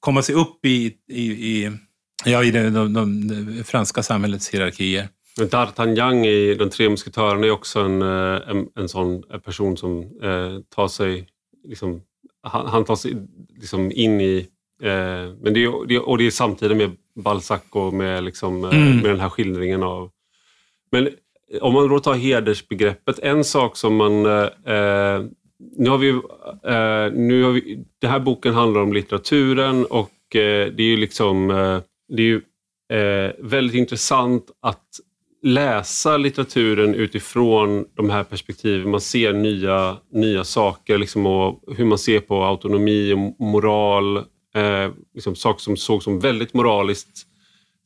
[0.00, 1.72] komma sig upp i, i, i,
[2.24, 5.08] ja, i det, de, de, de franska samhällets hierarkier.
[5.40, 10.88] D'Artagnan i De tre musketörerna är också en, en, en sån person som eh, tar
[10.88, 11.26] sig
[11.64, 12.02] liksom,
[12.42, 13.16] han, han tar sig
[13.60, 14.46] liksom in i...
[14.82, 18.96] Eh, men det är, och det är samtidigt med Balzac och med, liksom, eh, mm.
[18.96, 20.10] med den här skildringen av...
[20.90, 21.08] Men
[21.60, 24.26] om man då tar hedersbegreppet, en sak som man...
[24.26, 25.22] Eh, eh
[25.76, 30.66] nu har vi, eh, nu har vi, den här boken handlar om litteraturen och eh,
[30.72, 31.48] det är ju liksom...
[32.08, 32.40] det är ju
[33.38, 34.84] väldigt intressant att
[35.42, 38.90] läsa litteraturen utifrån de här perspektiven.
[38.90, 44.24] Man ser nya, nya saker liksom, och hur man ser på autonomi och moral.
[44.54, 47.26] Eh, liksom, saker som såg som väldigt moraliskt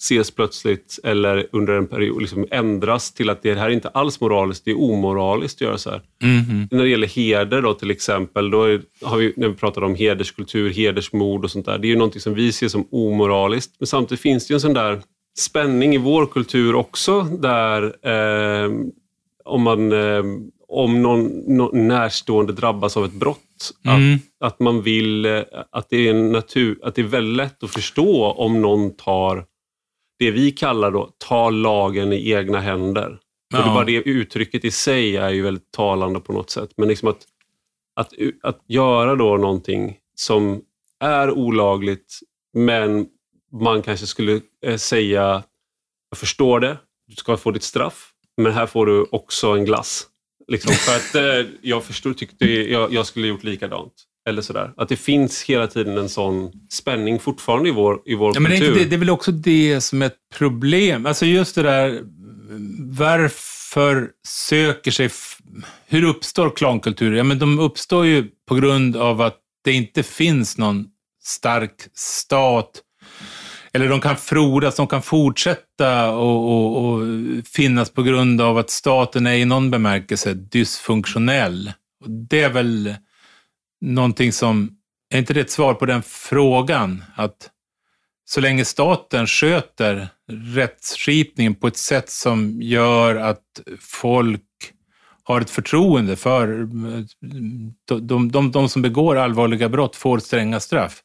[0.03, 4.21] ses plötsligt eller under en period liksom ändras till att det här är inte alls
[4.21, 6.03] moraliskt, det är omoraliskt att göra så här.
[6.23, 6.69] Mm.
[6.71, 9.95] När det gäller heder då till exempel, då är, har vi, när vi pratar om
[9.95, 13.75] hederskultur, hedersmord och sånt där, det är ju någonting som vi ser som omoraliskt.
[13.79, 15.03] Men samtidigt finns det ju en sån där
[15.39, 18.71] spänning i vår kultur också där eh,
[19.45, 20.25] om, man, eh,
[20.69, 23.41] om någon, någon, närstående drabbas av ett brott.
[23.87, 24.15] Mm.
[24.15, 25.43] Att, att man vill eh,
[25.73, 29.47] att det, är natur, att det är väldigt lätt att förstå om någon tar
[30.19, 33.19] det vi kallar då ta lagen i egna händer.
[33.53, 33.59] Ja.
[33.59, 36.71] Och det, bara det uttrycket i sig är ju väldigt talande på något sätt.
[36.77, 37.27] Men liksom att,
[37.97, 38.13] att,
[38.43, 40.63] att göra då någonting som
[41.01, 42.21] är olagligt
[42.55, 43.07] men
[43.53, 45.43] man kanske skulle eh, säga,
[46.11, 50.07] jag förstår det, du ska få ditt straff, men här får du också en glass.
[50.49, 53.93] Liksom, för att eh, jag förstod, tyckte jag, jag skulle gjort likadant.
[54.29, 54.73] Eller sådär.
[54.77, 58.71] Att det finns hela tiden en sån spänning fortfarande i vår, i vår ja, kultur.
[58.71, 61.07] Men det, det är väl också det som är ett problem.
[61.07, 62.01] Alltså just det där,
[62.79, 65.11] varför söker sig...
[65.87, 67.17] Hur uppstår klankulturer?
[67.17, 70.87] Ja, men de uppstår ju på grund av att det inte finns någon
[71.23, 72.81] stark stat
[73.75, 77.03] eller de kan frodas, de kan fortsätta och, och, och,
[77.47, 81.73] finnas på grund av att staten är i någon bemärkelse dysfunktionell.
[82.05, 82.95] Och det är väl
[83.81, 84.71] någonting som,
[85.11, 87.05] är inte det ett svar på den frågan?
[87.15, 87.51] Att
[88.25, 90.09] så länge staten sköter
[90.55, 94.43] rättsskipningen på ett sätt som gör att folk
[95.23, 96.47] har ett förtroende för
[97.21, 101.03] de, de, de, de som begår allvarliga brott får stränga straff,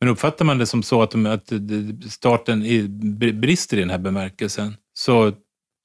[0.00, 1.52] men uppfattar man det som så att, de, att
[2.10, 2.64] starten
[3.40, 5.32] brister i den här bemärkelsen så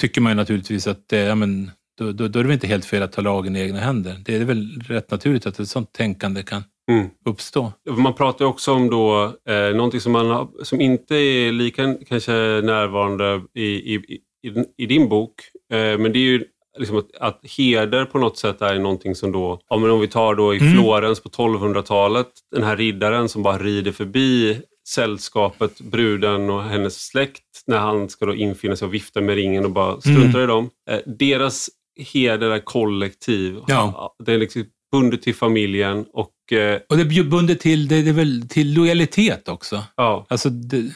[0.01, 2.67] tycker man ju naturligtvis att det, ja, men, då, då, då, är det väl inte
[2.67, 4.15] helt fel att ta lagen i egna händer.
[4.25, 7.09] Det är väl rätt naturligt att ett sådant tänkande kan mm.
[7.25, 7.73] uppstå.
[7.89, 12.31] Man pratar också om då, eh, någonting som, man har, som inte är lika kanske
[12.63, 15.33] närvarande i, i, i, i din bok,
[15.71, 16.45] eh, men det är ju
[16.77, 20.07] liksom att, att heder på något sätt är någonting som då, ja, men om vi
[20.07, 20.73] tar då i mm.
[20.73, 27.63] Florens på 1200-talet, den här riddaren som bara rider förbi sällskapet, bruden och hennes släkt
[27.67, 30.43] när han ska då infinna sig och vifta med ringen och bara struntar mm.
[30.43, 30.69] i dem.
[30.89, 31.69] Eh, deras
[32.13, 33.59] heder är kollektiv.
[33.67, 34.15] Ja.
[34.25, 36.53] Det är liksom bundet till familjen och...
[36.53, 39.83] Eh, och det är bundet till, det är väl till lojalitet också.
[39.95, 40.25] Ja.
[40.29, 40.93] Alltså det,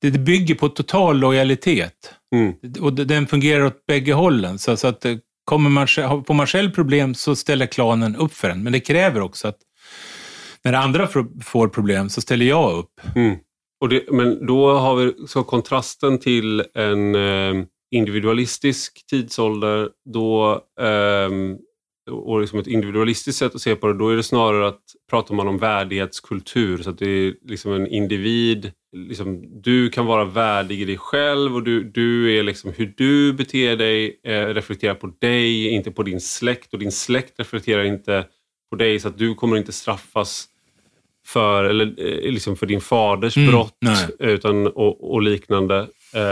[0.00, 2.14] det bygger på total lojalitet.
[2.34, 2.54] Mm.
[2.80, 4.58] Och den fungerar åt bägge hållen.
[4.58, 5.86] Så, så att eh, kommer man,
[6.26, 8.62] får man själv problem så ställer klanen upp för en.
[8.62, 9.58] Men det kräver också att
[10.64, 11.06] när andra
[11.44, 13.00] får problem så ställer jag upp.
[13.16, 13.36] Mm.
[13.80, 19.88] Och det, men då har vi så kontrasten till en eh, individualistisk tidsålder.
[20.14, 21.30] Då, eh,
[22.10, 25.34] och liksom ett individualistiskt sätt att se på det, då är det snarare att pratar
[25.34, 26.82] man om värdighetskultur.
[26.82, 31.54] Så att det är liksom en individ liksom, du kan vara värdig i dig själv
[31.54, 36.02] och du, du är liksom hur du beter dig eh, reflekterar på dig, inte på
[36.02, 38.24] din släkt och din släkt reflekterar inte
[38.70, 40.46] på dig så att du kommer inte straffas
[41.26, 43.78] för, eller, eh, liksom för din faders mm, brott
[44.18, 45.86] utan, och, och liknande.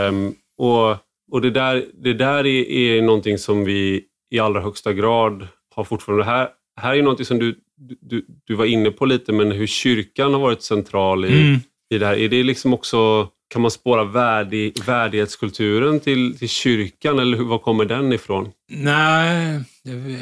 [0.09, 0.97] Um, och
[1.31, 5.47] och det där, det där är, är någonting som vi i allra högsta grad
[5.77, 6.25] har fortfarande.
[6.25, 6.49] Här,
[6.81, 7.55] här är någonting som du,
[8.01, 11.59] du, du var inne på lite, men hur kyrkan har varit central i, mm
[11.89, 12.17] i det här?
[12.17, 17.85] Är det liksom också, kan man spåra värdig, värdighetskulturen till, till kyrkan eller var kommer
[17.85, 18.51] den ifrån?
[18.71, 19.59] Nej,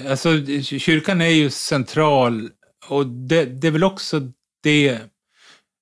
[0.10, 0.30] alltså
[0.62, 2.50] kyrkan är ju central
[2.88, 4.22] och det, det är väl också
[4.64, 5.00] det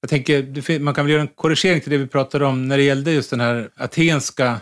[0.01, 2.83] jag tänker, man kan väl göra en korrigering till det vi pratade om när det
[2.83, 4.61] gällde just den här atenska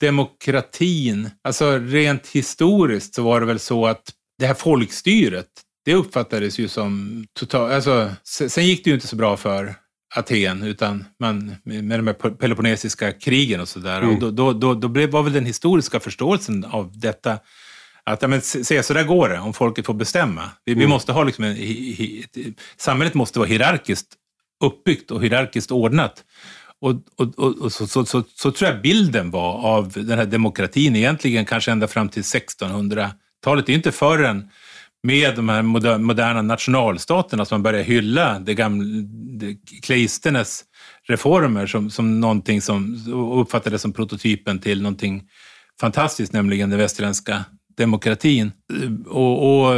[0.00, 1.30] demokratin.
[1.44, 4.02] Alltså rent historiskt så var det väl så att
[4.42, 5.46] det här folkstyret,
[5.84, 7.72] det uppfattades ju som totalt...
[7.72, 9.74] Alltså, sen gick det ju inte så bra för
[10.14, 14.02] Aten, utan man, med de här peloponnesiska krigen och sådär.
[14.02, 14.14] Mm.
[14.14, 17.38] Och då, då, då, då blev, var väl den historiska förståelsen av detta
[18.04, 20.50] att ja, men, se, så där går det om folket får bestämma.
[20.64, 20.90] Vi, vi Mm.
[20.90, 24.08] måste ha liksom en, hi, hi, samhället måste vara hierarkiskt
[24.64, 26.24] uppbyggt och hierarkiskt ordnat.
[26.80, 30.26] Och, och, och, och så, så, så, så tror jag bilden var av den här
[30.26, 32.24] demokratin egentligen kanske ända fram till
[33.42, 33.66] 1600-talet.
[33.66, 34.50] Det är inte förrän
[35.02, 35.62] med de här
[35.98, 38.84] moderna nationalstaterna som man börjar hylla det gamla
[39.38, 40.64] det, Cleistenes
[41.08, 42.96] reformer som, som någonting som
[43.40, 45.22] uppfattades som prototypen till någonting
[45.80, 47.44] fantastiskt, nämligen den västerländska
[47.76, 48.52] demokratin.
[49.06, 49.74] Och, och,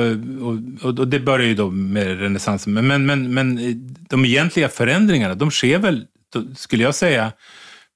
[0.82, 2.72] och, och det börjar ju då med renässansen.
[2.72, 3.58] Men, men, men, men
[4.08, 6.06] de egentliga förändringarna, de sker väl,
[6.56, 7.32] skulle jag säga,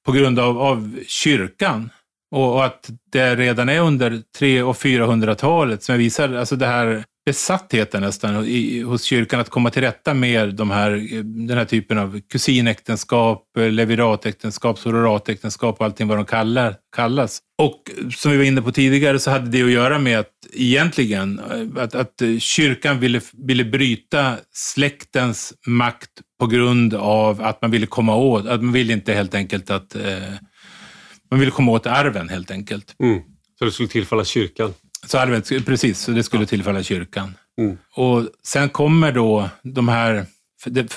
[0.07, 1.91] på grund av, av kyrkan.
[2.31, 7.05] Och, och att det redan är under 300 och 400-talet som visar alltså det här
[7.29, 10.91] besattheten nästan i, hos kyrkan att komma till rätta med de här,
[11.47, 17.39] den här typen av kusinäktenskap, leviratäktenskap, sororatäktenskap och allting vad de kallar, kallas.
[17.63, 21.41] Och som vi var inne på tidigare så hade det att göra med att egentligen
[21.77, 26.11] att, att kyrkan ville, ville bryta släktens makt
[26.41, 29.95] på grund av att man ville komma åt, att man ville inte helt enkelt att
[29.95, 30.35] eh,
[31.31, 32.95] man ville komma åt arven helt enkelt.
[33.03, 33.21] Mm.
[33.59, 34.75] Så det skulle tillfalla kyrkan.
[35.07, 37.35] Så arven, precis, så det skulle tillfalla kyrkan.
[37.61, 37.79] Mm.
[37.95, 40.27] Och sen kommer då de här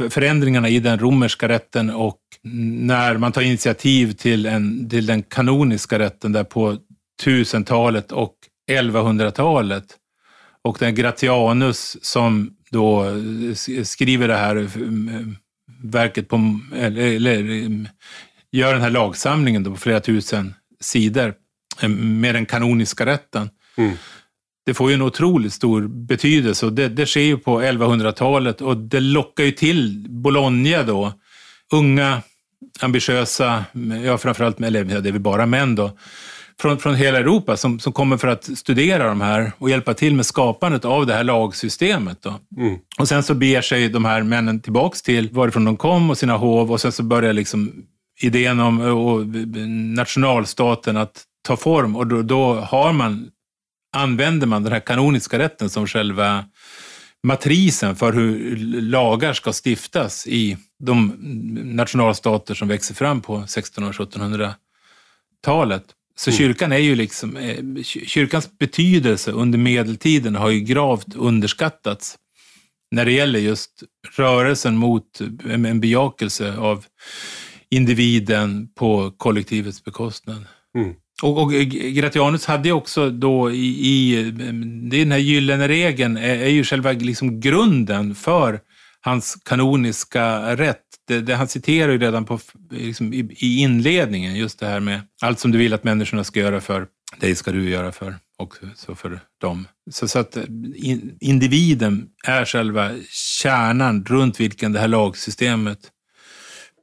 [0.09, 5.99] förändringarna i den romerska rätten och när man tar initiativ till, en, till den kanoniska
[5.99, 6.77] rätten där på
[7.23, 8.35] 1000-talet och
[8.71, 9.83] 1100-talet.
[10.63, 13.05] Och den Gratianus som då
[13.83, 14.69] skriver det här
[15.83, 17.69] verket på, eller, eller
[18.51, 21.33] gör den här lagsamlingen då på flera tusen sidor
[21.87, 23.49] med den kanoniska rätten.
[23.77, 23.93] Mm.
[24.65, 28.77] Det får ju en otroligt stor betydelse och det, det sker ju på 1100-talet och
[28.77, 31.13] det lockar ju till Bologna då.
[31.71, 32.21] Unga,
[32.81, 33.65] ambitiösa,
[34.05, 35.97] ja framförallt, eller det är väl bara män då,
[36.61, 40.15] från, från hela Europa som, som kommer för att studera de här och hjälpa till
[40.15, 42.21] med skapandet av det här lagsystemet.
[42.21, 42.39] Då.
[42.57, 42.79] Mm.
[42.99, 46.37] Och sen så beger sig de här männen tillbaks till varifrån de kom och sina
[46.37, 47.85] hov och sen så börjar liksom
[48.23, 49.25] idén om och
[49.95, 53.29] nationalstaten att ta form och då, då har man,
[53.93, 56.45] använder man den här kanoniska rätten som själva
[57.23, 61.15] matrisen för hur lagar ska stiftas i de
[61.63, 65.83] nationalstater som växer fram på 1600 och 1700-talet.
[66.15, 66.37] Så Mm.
[66.37, 67.37] kyrkan är ju liksom,
[67.83, 72.17] kyrkans betydelse under medeltiden har ju gravt underskattats
[72.91, 73.83] när det gäller just
[74.15, 76.85] rörelsen mot en bejakelse av
[77.71, 80.45] individen på kollektivets bekostnad.
[80.77, 80.93] Mm.
[81.23, 81.51] Och, och
[81.93, 84.15] Gratianus hade ju också då i, i
[84.91, 88.59] är den här gyllene regeln är, är ju själva liksom grunden för
[89.01, 90.81] hans kanoniska rätt.
[91.07, 92.39] Det, det, han citerar ju redan på,
[92.71, 96.39] liksom, i, i inledningen just det här med allt som du vill att människorna ska
[96.39, 96.87] göra för
[97.19, 99.67] dig ska du göra för och så för dem.
[99.91, 100.37] Så, så att
[100.75, 102.91] in, individen är själva
[103.41, 105.79] kärnan runt vilken det här lagsystemet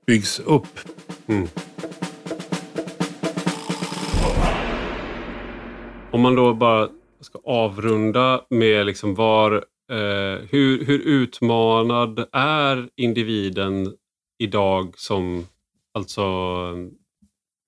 [0.08, 0.78] byggs upp.
[1.26, 1.48] Mm.
[6.10, 6.88] Om man då bara
[7.20, 9.52] ska avrunda med liksom var,
[9.90, 13.94] eh, hur, hur utmanad är individen
[14.38, 15.46] idag som
[15.94, 16.24] alltså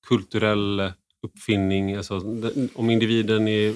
[0.08, 1.94] kulturell uppfinning?
[1.94, 2.14] Alltså,
[2.74, 3.74] om, individen är,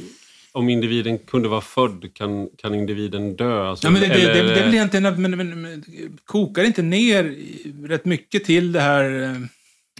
[0.54, 3.68] om individen kunde vara född, kan, kan individen dö?
[3.68, 5.84] Alltså, ja, men det, det, eller- det, det är väl egentligen, men, men, men
[6.24, 7.34] kokar inte ner
[7.88, 9.36] rätt mycket till det här eh,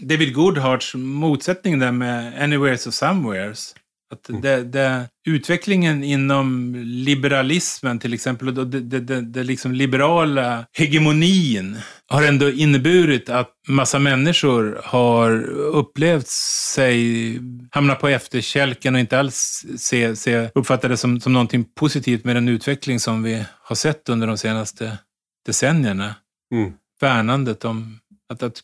[0.01, 3.75] David Goodharts motsättning där med Anywheres och Somewheres?
[4.15, 12.49] Att det, det, utvecklingen inom liberalismen till exempel, och det liksom liberala hegemonin har ändå
[12.49, 17.39] inneburit att massa människor har upplevt sig
[17.71, 22.35] hamna på efterkälken och inte alls se, se, uppfattar det som, som någonting positivt med
[22.35, 24.97] den utveckling som vi har sett under de senaste
[25.45, 26.15] decennierna.
[26.53, 26.73] Mm.
[27.01, 27.99] Värnandet om
[28.33, 28.61] att, att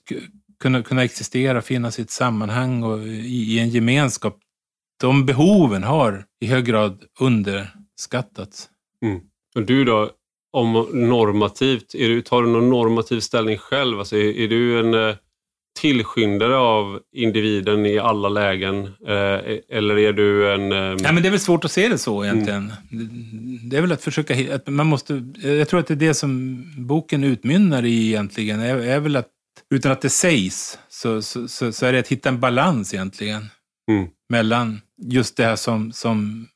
[0.61, 4.37] kunna, kunna existera, finna sitt sammanhang och i, i en gemenskap
[5.01, 8.69] de behoven har i hög grad underskattats.
[9.05, 9.19] Mm.
[9.55, 10.09] Och du då,
[10.53, 13.99] om normativt, är du, tar du någon normativ ställning själv?
[13.99, 15.15] Alltså är, är du en eh,
[15.79, 18.85] tillskyndare av individen i alla lägen?
[18.85, 20.71] Eh, eller är du en...
[20.71, 22.73] Eh, Nej, men det är väl svårt att se det så egentligen.
[22.91, 23.09] Mm.
[23.69, 24.55] Det är väl att försöka...
[24.55, 28.59] Att man måste, jag tror att det är det som boken utmynnar i egentligen.
[28.59, 29.27] Är, är väl att,
[29.73, 33.45] utan att det sägs, så, så, så, så är det att hitta en balans egentligen.
[33.91, 34.07] Mm.
[34.29, 36.47] Mellan just det här som, som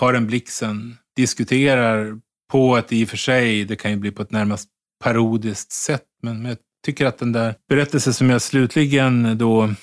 [0.00, 2.18] Karen Blixen diskuterar
[2.52, 4.68] på ett i och för sig, det kan ju bli på ett närmast
[5.04, 9.74] parodiskt sätt, men jag tycker att den där berättelsen som jag slutligen då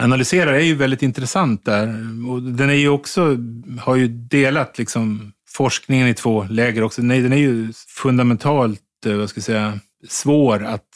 [0.00, 1.88] analyserar är ju väldigt intressant där.
[2.30, 3.36] Och den är ju också,
[3.80, 7.02] har ju delat liksom forskningen i två läger också.
[7.02, 10.94] Den är, den är ju fundamentalt, eh, vad ska jag säga, svår att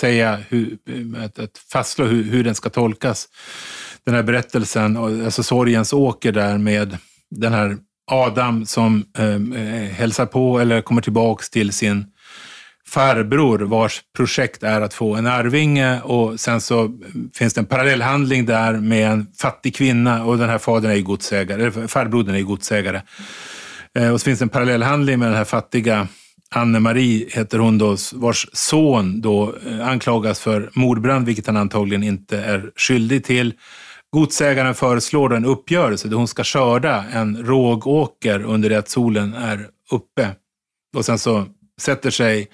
[0.00, 0.78] säga, hur,
[1.24, 3.28] att, att fastslå hur, hur den ska tolkas.
[4.04, 6.96] Den här berättelsen, alltså sorgens åker där med
[7.30, 7.76] den här
[8.10, 12.06] Adam som ehm, eh, hälsar på eller kommer tillbaks till sin
[12.86, 17.66] farbror vars projekt är att få en arvinge och sen så ehm, finns det en
[17.66, 22.34] parallellhandling där med en fattig kvinna och den här fadern är ju godsägare, eller farbrodern
[22.34, 23.02] är ju godsägare.
[23.98, 26.08] Eh, och så finns det en parallellhandling med den här fattiga
[26.54, 32.38] Anne-Marie heter hon då, vars son då eh, anklagas för mordbrand, vilket han antagligen inte
[32.38, 33.54] är skyldig till.
[34.12, 39.68] Godsägaren föreslår en uppgörelse där hon ska skörda en rågåker under det att solen är
[39.90, 40.28] uppe.
[40.96, 41.46] Och sen så
[41.80, 42.48] sätter sig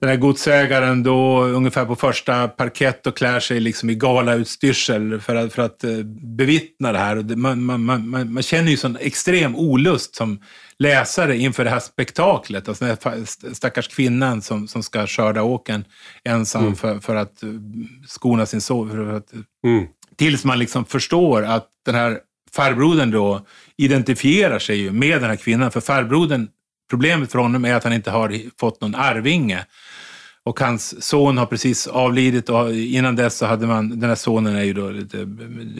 [0.00, 5.34] den här godsägaren då ungefär på första parkett och klär sig liksom i galautstyrsel för
[5.34, 6.02] att, för att eh,
[6.36, 7.36] bevittna det här.
[7.36, 10.40] Man, man, man, man känner ju sån extrem olust som
[10.78, 12.68] läsare inför det här spektaklet.
[12.68, 15.84] Alltså den här stackars kvinnan som, som ska skörda åken
[16.24, 16.76] ensam mm.
[16.76, 17.48] för, för att eh,
[18.06, 18.90] skona sin son.
[18.90, 19.32] För att,
[19.64, 19.86] mm.
[20.16, 22.18] Tills man liksom förstår att den här
[22.52, 23.46] farbrodern då
[23.76, 25.70] identifierar sig ju med den här kvinnan.
[25.70, 26.48] För farbrodern,
[26.90, 29.66] problemet för honom är att han inte har fått någon arvinge.
[30.44, 34.56] Och hans son har precis avlidit och innan dess så hade man, den här sonen
[34.56, 35.24] är ju då lite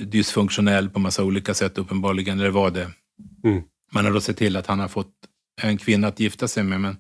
[0.04, 2.90] dysfunktionell på massa olika sätt uppenbarligen, eller var det.
[3.44, 3.62] Mm.
[3.92, 5.12] Man har då sett till att han har fått
[5.62, 6.80] en kvinna att gifta sig med.
[6.80, 6.96] Men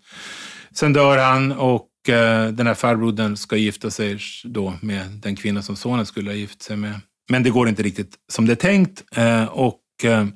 [0.72, 5.62] sen dör han och eh, den här farbrodern ska gifta sig då med den kvinna
[5.62, 7.00] som sonen skulle ha gift sig med.
[7.28, 9.04] Men det går inte riktigt som det är tänkt.
[9.16, 10.26] Eh, och eh,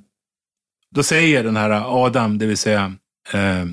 [0.94, 2.92] då säger den här Adam, det vill säga
[3.32, 3.64] eh,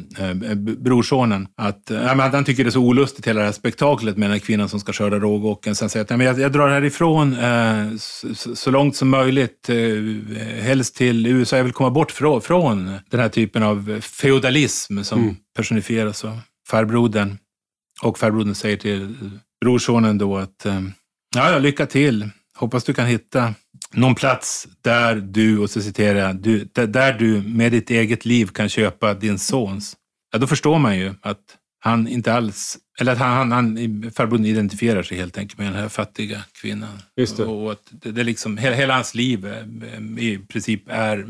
[0.77, 1.91] brorsonen, att
[2.33, 4.79] han tycker det är så olustigt hela det här spektaklet med den här kvinnan som
[4.79, 5.75] ska köra rågåken.
[5.75, 7.37] Sen säger att jag, jag drar härifrån
[8.55, 9.69] så, långt som möjligt,
[10.61, 11.57] helst till USA.
[11.57, 15.35] Jag vill komma bort från, den här typen av feodalism som mm.
[15.55, 16.39] personifieras av
[16.69, 17.37] farbrodern.
[18.01, 19.15] Och farbrodern säger till
[19.61, 20.81] brorsonen då att eh,
[21.35, 22.29] ja, lycka till.
[22.57, 23.53] Hoppas du kan hitta
[23.91, 28.45] någon plats där du, och så citerar jag, du, där du med ditt eget liv
[28.45, 29.97] kan köpa din sons.
[30.31, 34.45] Ja, då förstår man ju att han inte alls, eller att han, han, han farbrorn
[34.45, 37.01] identifierar sig helt enkelt med den här fattiga kvinnan.
[37.15, 37.45] Just det.
[37.45, 41.25] Och att det, det liksom, hela, hela hans liv eh, i princip är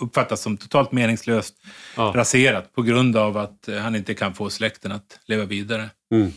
[0.00, 1.54] uppfattas som totalt meningslöst
[1.96, 2.12] ja.
[2.16, 5.90] raserat på grund av att han inte kan få släkten att leva vidare.
[6.14, 6.32] Mm.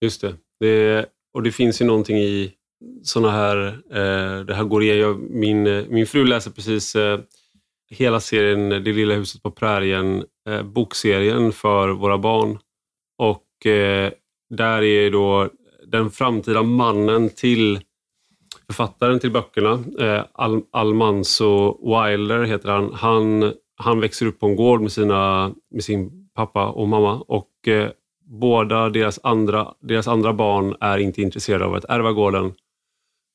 [0.00, 0.34] Just det.
[0.60, 1.06] det.
[1.34, 2.52] Och det finns ju någonting i
[3.02, 5.26] sådana här, eh, det här går igen.
[5.30, 7.20] Min, eh, min fru läser precis eh,
[7.90, 12.58] hela serien Det lilla huset på prärien, eh, bokserien för våra barn.
[13.18, 14.12] Och eh,
[14.50, 15.48] där är då
[15.86, 17.80] den framtida mannen till
[18.66, 22.92] författaren till böckerna, eh, Al Almanso Wilder heter han.
[22.94, 23.52] han.
[23.78, 27.90] Han växer upp på en gård med, sina, med sin pappa och mamma och eh,
[28.24, 32.54] båda deras andra, deras andra barn är inte intresserade av att ärva gården.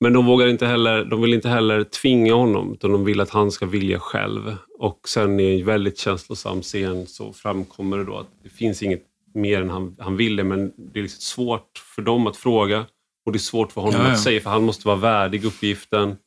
[0.03, 3.29] Men de vågar inte heller, de vill inte heller tvinga honom, utan de vill att
[3.29, 4.55] han ska vilja själv.
[4.79, 9.03] Och sen i en väldigt känslosam scen så framkommer det då att det finns inget
[9.33, 12.85] mer än han, han ville, men det är liksom svårt för dem att fråga
[13.25, 14.13] och det är svårt för honom ja, ja.
[14.13, 16.17] att säga, för han måste vara värdig uppgiften.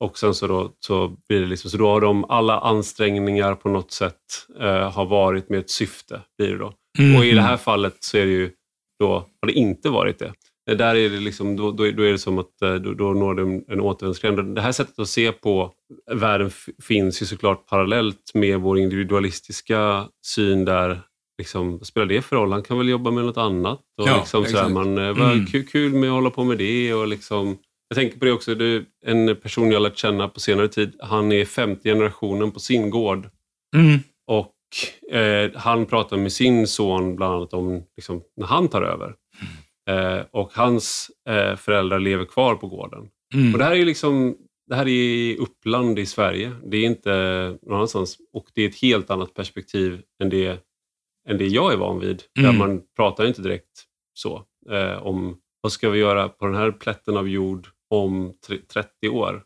[0.00, 3.68] Och sen så då, så blir det liksom, så då har de alla ansträngningar på
[3.68, 4.14] något sätt
[4.60, 6.20] eh, har varit med ett syfte.
[6.38, 6.72] Blir det då.
[6.98, 7.16] Mm.
[7.16, 8.50] Och i det här fallet så är det ju
[8.98, 10.32] då, har det inte varit det.
[10.76, 13.42] Där är det liksom, då, då, är det som att eh, då, då når det
[13.42, 14.54] en, en återvändsgränd.
[14.54, 15.72] Det här sättet att se på
[16.12, 16.50] världen
[16.82, 21.02] finns ju såklart parallellt med vår individualistiska syn där
[21.38, 22.52] Liksom, spelar det för roll?
[22.52, 23.80] Han kan väl jobba med något annat.
[24.00, 25.46] Och ja, liksom sådär, man, eh, vad mm.
[25.46, 26.94] kul, kul med att hålla på med det.
[26.94, 27.58] Och liksom,
[27.88, 31.32] jag tänker på det också, det en person jag lärt känna på senare tid, han
[31.32, 33.28] är femte generationen på sin gård.
[33.76, 33.98] Mm.
[34.26, 39.14] Och eh, Han pratar med sin son bland annat om liksom, när han tar över.
[39.88, 43.08] Eh, och hans eh, föräldrar lever kvar på gården.
[43.34, 43.52] Mm.
[43.52, 44.36] Och det här är liksom
[44.68, 46.52] det här är Uppland i Sverige.
[46.64, 47.10] Det är inte
[47.62, 48.18] någon annanstans.
[48.32, 50.64] Och det är ett helt annat perspektiv än det,
[51.28, 52.22] än det jag är van vid.
[52.38, 52.50] Mm.
[52.50, 53.84] Där man pratar inte direkt
[54.14, 58.32] så eh, om vad ska vi göra på den här plätten av jord om
[58.72, 59.42] 30 år.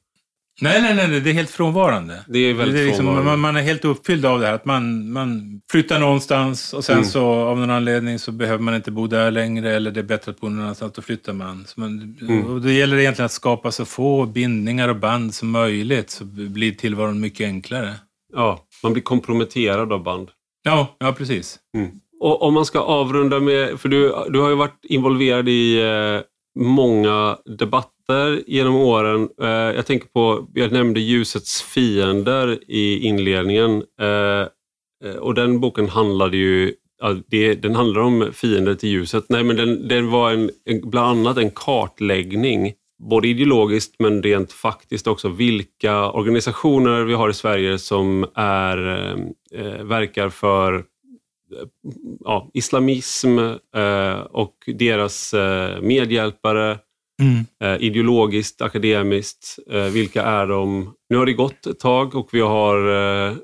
[0.61, 2.25] Nej, nej, nej, det är helt frånvarande.
[2.29, 4.55] Det är väldigt det är liksom, man, man, är helt uppfylld av det här.
[4.55, 7.09] Att man, man flyttar någonstans och sen mm.
[7.09, 10.31] så av någon anledning så behöver man inte bo där längre eller det är bättre
[10.31, 10.93] att bo någon annanstans.
[10.93, 11.65] Då flyttar man.
[11.67, 12.47] Så man mm.
[12.47, 16.73] och det gäller egentligen att skapa så få bindningar och band som möjligt så blir
[16.73, 17.95] tillvaron mycket enklare.
[18.33, 20.31] Ja, man blir komprometterad av band.
[20.63, 21.59] Ja, ja precis.
[21.77, 21.91] Mm.
[22.21, 26.21] Och om man ska avrunda med, för du, du har ju varit involverad i eh,
[26.55, 29.29] många debatter genom åren.
[29.43, 33.83] Eh, jag tänker på, jag nämnde ljusets fiender i inledningen.
[34.01, 34.47] Eh,
[35.11, 36.75] eh, och den boken handlade ju
[37.63, 39.25] den handlar om fiender till ljuset.
[39.29, 40.51] Nej, men den, den var en,
[40.83, 42.73] bland annat en kartläggning,
[43.11, 48.77] både ideologiskt men rent faktiskt också, vilka organisationer vi har i Sverige som är,
[49.85, 50.85] verkar för
[52.21, 53.39] ja, islamism
[53.77, 56.79] eh, och deras eh, medhjälpare.
[57.23, 57.45] Mm.
[57.61, 59.59] Eh, ideologiskt, akademiskt.
[59.71, 60.95] Eh, vilka är de?
[61.09, 62.79] Nu har det gått ett tag och vi har
[63.29, 63.37] eh,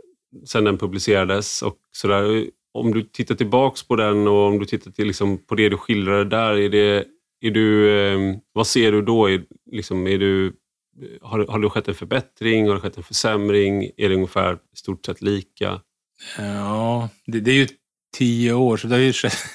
[0.47, 2.47] sedan den publicerades och sådär.
[2.75, 5.77] Om du tittar tillbaks på den och om du tittar till, liksom, på det du
[5.77, 7.05] skildrade där, är det,
[7.41, 9.31] är du, eh, vad ser du då?
[9.31, 10.53] Är, liksom, är du,
[11.23, 12.69] har, har det skett en förbättring?
[12.69, 13.91] Har det skett en försämring?
[13.97, 15.81] Är det ungefär i stort sett lika?
[16.39, 17.67] Ja, det, det är ju
[18.17, 19.39] tio år, så det har ju skett.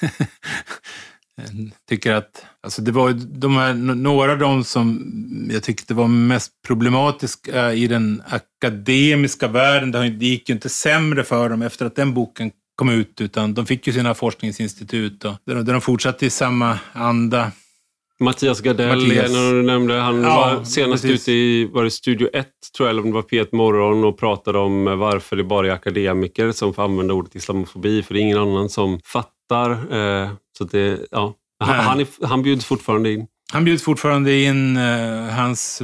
[1.36, 5.12] jag tycker att alltså det var de här, några av de som
[5.52, 9.90] jag tyckte var mest problematiska i den akademiska världen.
[10.18, 13.66] Det gick ju inte sämre för dem efter att den boken kom ut, utan de
[13.66, 17.52] fick ju sina forskningsinstitut och där de fortsatte i samma anda.
[18.20, 19.32] Mattias Gardell, Mattias.
[19.32, 21.22] när du nämnde, han ja, var senast precis.
[21.22, 24.18] ute i var det Studio 1, tror jag, eller om det var P1 Morgon och
[24.18, 28.22] pratade om varför det bara är akademiker som får använda ordet islamofobi, för det är
[28.22, 29.70] ingen annan som fattar.
[29.70, 31.34] Eh, så det, ja.
[31.58, 33.26] han, han, är, han bjuds fortfarande in.
[33.52, 34.76] Han bjuds fortfarande in.
[34.76, 35.82] Eh, hans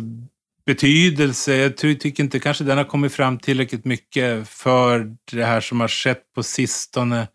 [0.67, 5.81] betydelse, jag tycker inte kanske den har kommit fram tillräckligt mycket för det här som
[5.81, 7.29] har skett på sistone.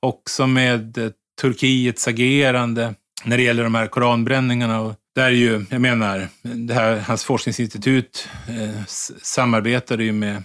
[0.00, 2.94] Också med eh, Turkiets agerande
[3.26, 4.80] när det gäller de här koranbränningarna.
[4.80, 8.84] Och där är ju, jag menar, det här, hans forskningsinstitut eh,
[9.22, 10.42] samarbetade ju med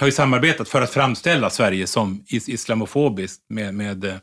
[0.00, 4.14] har ju samarbetat för att framställa Sverige som islamofobiskt med, med eh,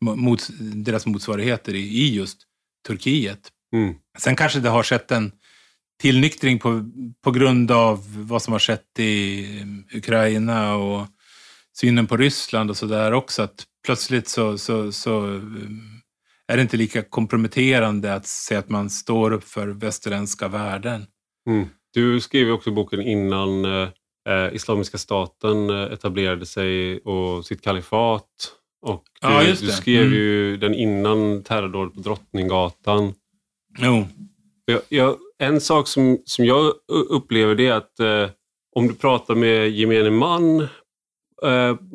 [0.00, 2.38] mot, deras motsvarigheter i, i just
[2.86, 3.40] Turkiet.
[3.72, 3.94] Mm.
[4.18, 5.32] Sen kanske det har skett en
[6.00, 6.90] tillnyktring på,
[7.24, 11.06] på grund av vad som har skett i eh, Ukraina och
[11.76, 13.42] synen på Ryssland och sådär också.
[13.42, 15.42] Att plötsligt så, så, så eh,
[16.48, 21.06] är det inte lika komprometterande att säga att man står upp för västerländska värden.
[21.48, 21.68] Mm.
[21.94, 23.88] Du skrev också boken innan eh,
[24.28, 28.24] eh, Islamiska staten eh, etablerade sig och sitt kalifat.
[28.82, 30.14] Och du, ja, du skrev mm.
[30.14, 33.14] ju den innan terrordådet på Drottninggatan.
[33.78, 34.06] Jo.
[34.64, 38.30] Jag, jag, en sak som, som jag upplever det är att eh,
[38.76, 40.68] om du pratar med gemene man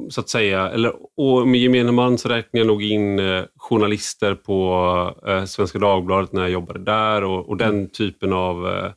[0.09, 0.69] så att säga.
[0.69, 5.79] Eller, och med gemene man så räknar jag nog in eh, journalister på eh, Svenska
[5.79, 8.89] Dagbladet när jag jobbade där och, och den typen av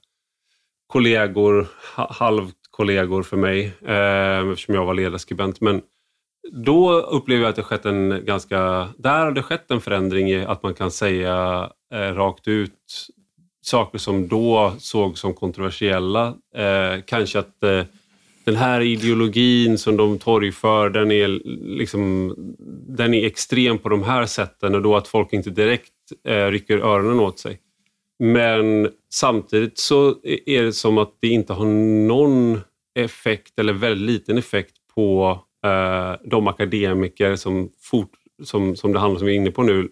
[0.86, 3.72] kollegor, halvkollegor för mig,
[4.52, 5.60] eftersom jag var ledarskribent.
[5.60, 5.82] Men
[6.52, 8.88] då upplever jag att det skett en ganska...
[8.98, 13.06] Där har det skett en förändring i att man kan säga rakt ut
[13.62, 16.34] saker som då såg som kontroversiella.
[17.06, 17.86] kanske att
[18.46, 21.28] den här ideologin som de torgför, den är,
[21.76, 22.34] liksom,
[22.88, 25.92] den är extrem på de här sätten och då att folk inte direkt
[26.28, 27.60] eh, rycker öronen åt sig.
[28.18, 30.14] Men samtidigt så
[30.46, 31.64] är det som att det inte har
[32.06, 32.60] någon
[32.94, 39.18] effekt eller väldigt liten effekt på eh, de akademiker som, fort, som, som det handlar
[39.18, 39.88] som vi är inne på nu.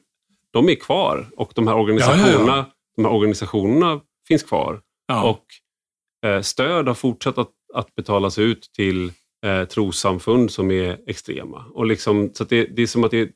[0.51, 2.73] De är kvar och de här organisationerna, ja, ja, ja.
[2.97, 4.81] De här organisationerna finns kvar.
[5.25, 5.45] Och
[6.29, 9.13] eh, stöd har fortsatt att att betalas ut till
[9.45, 11.65] eh, trossamfund som är extrema.
[11.75, 13.31] Och liksom, så det, det, är som att det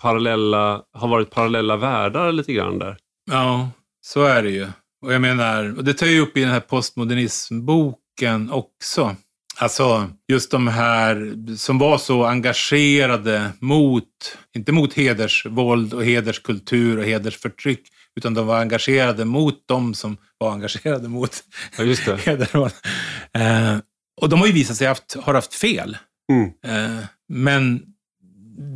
[0.00, 2.96] parallella, har varit parallella världar lite grann där.
[3.30, 3.70] Ja,
[4.00, 4.66] så är det ju.
[5.02, 9.16] Och jag menar, och det tar ju upp i den här postmodernismboken också.
[9.56, 17.04] Alltså just de här som var så engagerade mot, inte mot hedersvåld och hederskultur och
[17.04, 17.82] hedersförtryck,
[18.16, 21.44] utan de var engagerade mot de som var engagerade mot
[21.78, 22.08] ja, just.
[22.08, 23.78] Eh,
[24.20, 25.96] och de har ju visat sig haft, har haft fel.
[26.32, 26.50] Mm.
[26.64, 27.82] Eh, men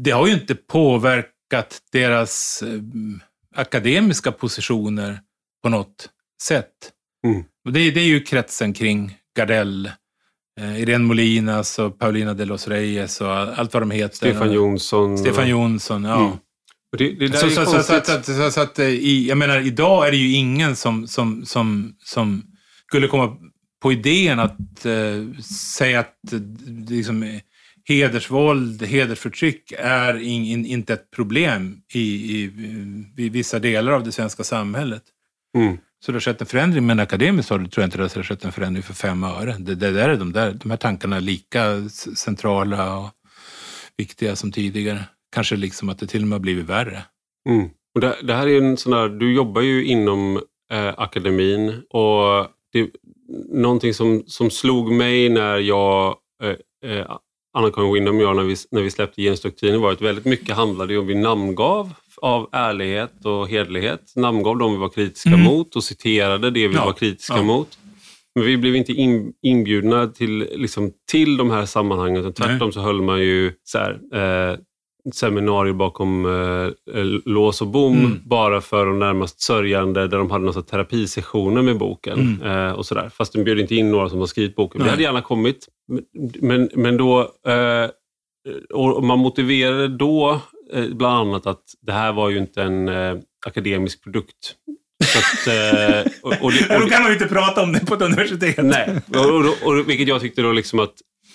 [0.05, 2.81] det har ju inte påverkat deras eh,
[3.55, 5.21] akademiska positioner
[5.63, 6.09] på något
[6.43, 6.73] sätt.
[7.27, 7.45] Mm.
[7.65, 9.91] Och det, det, är ju kretsen kring Gardell,
[10.61, 14.17] eh, Irene Molinas och Paulina de los Reyes och allt vad de heter.
[14.17, 15.19] Stefan Jonsson.
[15.19, 16.27] Stefan Jonsson, ja.
[16.27, 16.39] Mm.
[18.51, 22.43] Så, att, i, jag menar, idag är det ju ingen som, som, som, som
[22.87, 23.37] skulle komma
[23.83, 25.41] på idén att eh,
[25.77, 26.41] säga att eh,
[26.89, 27.41] liksom,
[27.85, 32.53] hedersvåld, hedersförtryck är in, in, inte ett problem i, i,
[33.17, 35.03] i, vissa delar av det svenska samhället.
[35.57, 35.79] Mm.
[36.05, 38.23] Så det har skett en förändring, men akademiskt har det, tror jag inte det har
[38.23, 39.57] skett en förändring för fem öre.
[39.59, 43.11] Det, det där är de, där, de här tankarna är lika centrala och
[43.97, 45.05] viktiga som tidigare.
[45.37, 47.03] Kanske liksom att det till och med har blivit värre.
[47.49, 47.69] Mm.
[47.95, 50.37] Och det, det, här är en sån där, du jobbar ju inom
[50.73, 51.83] eh, akademin.
[51.91, 52.91] Och det,
[53.49, 57.07] någonting som, som slog mig när jag, eh, eh
[57.59, 60.99] Anna-Karin Windham och jag, när vi, när vi släppte Genusdoktrinen var att väldigt mycket handlade
[60.99, 64.13] om vi namngav av ärlighet och hedlighet.
[64.17, 65.41] Namngav de vi var kritiska mm.
[65.41, 66.85] mot och citerade det vi ja.
[66.85, 67.43] var kritiska ja.
[67.43, 67.79] mot.
[68.35, 72.17] Men vi blev inte in, inbjudna till, liksom, till de här sammanhangen.
[72.17, 72.73] Utan tvärtom Nej.
[72.73, 74.59] så höll man ju så här, eh,
[75.13, 78.21] seminarier bakom eh, lås och bom mm.
[78.25, 82.39] bara för de närmast sörjande där de hade några terapisessioner med boken.
[82.43, 82.67] Mm.
[82.67, 83.09] Eh, och sådär.
[83.09, 84.79] Fast de bjöd inte in några som har skrivit boken.
[84.79, 84.87] Nej.
[84.87, 85.69] Det hade gärna kommit.
[86.41, 87.91] Men, men då, eh,
[88.75, 90.41] och man motiverade då
[90.73, 94.55] eh, bland annat att det här var ju inte en eh, akademisk produkt.
[95.17, 98.03] Att, eh, och, och, och, då kan man ju inte prata om det på ett
[98.03, 98.65] universitet.
[98.65, 100.95] Nej, och, och, vilket jag tyckte då liksom att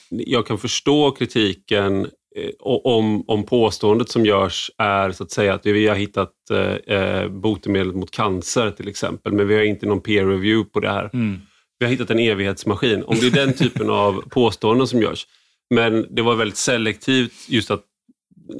[0.09, 2.11] jag kan förstå kritiken eh,
[2.59, 7.27] om, om påståendet som görs är så att säga att vi har hittat eh, eh,
[7.29, 11.09] botemedel mot cancer till exempel, men vi har inte någon peer review på det här.
[11.13, 11.41] Mm.
[11.79, 13.03] Vi har hittat en evighetsmaskin.
[13.03, 15.27] Om det är den typen av påståenden som görs.
[15.69, 17.81] Men det var väldigt selektivt just att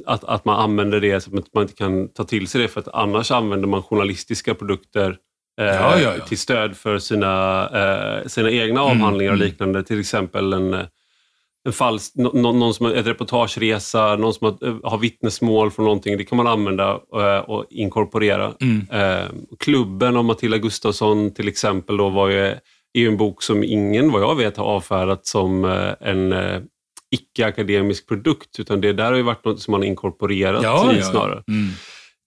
[0.06, 2.80] att, att man använder det så att man inte kan ta till sig det för
[2.80, 5.16] att annars använder man journalistiska produkter
[5.60, 6.24] eh, ja, ja, ja.
[6.26, 9.48] till stöd för sina, eh, sina egna mm, avhandlingar och mm.
[9.48, 9.82] liknande.
[9.82, 10.74] Till exempel en,
[11.64, 15.84] en falsk, no, någon som har ett reportageresa, någon som har, eh, har vittnesmål från
[15.84, 16.16] någonting.
[16.16, 18.54] Det kan man använda eh, och inkorporera.
[18.60, 18.86] Mm.
[18.90, 22.60] Eh, klubben av Matilda Gustafsson till exempel då var ju, är
[22.94, 26.34] ju en bok som ingen, vad jag vet, har avfärdat som eh, en
[27.10, 30.96] icke-akademisk produkt, utan det där har ju varit något som man har inkorporerat ja, i
[30.96, 31.02] ja.
[31.02, 31.42] snarare.
[31.48, 31.68] Mm.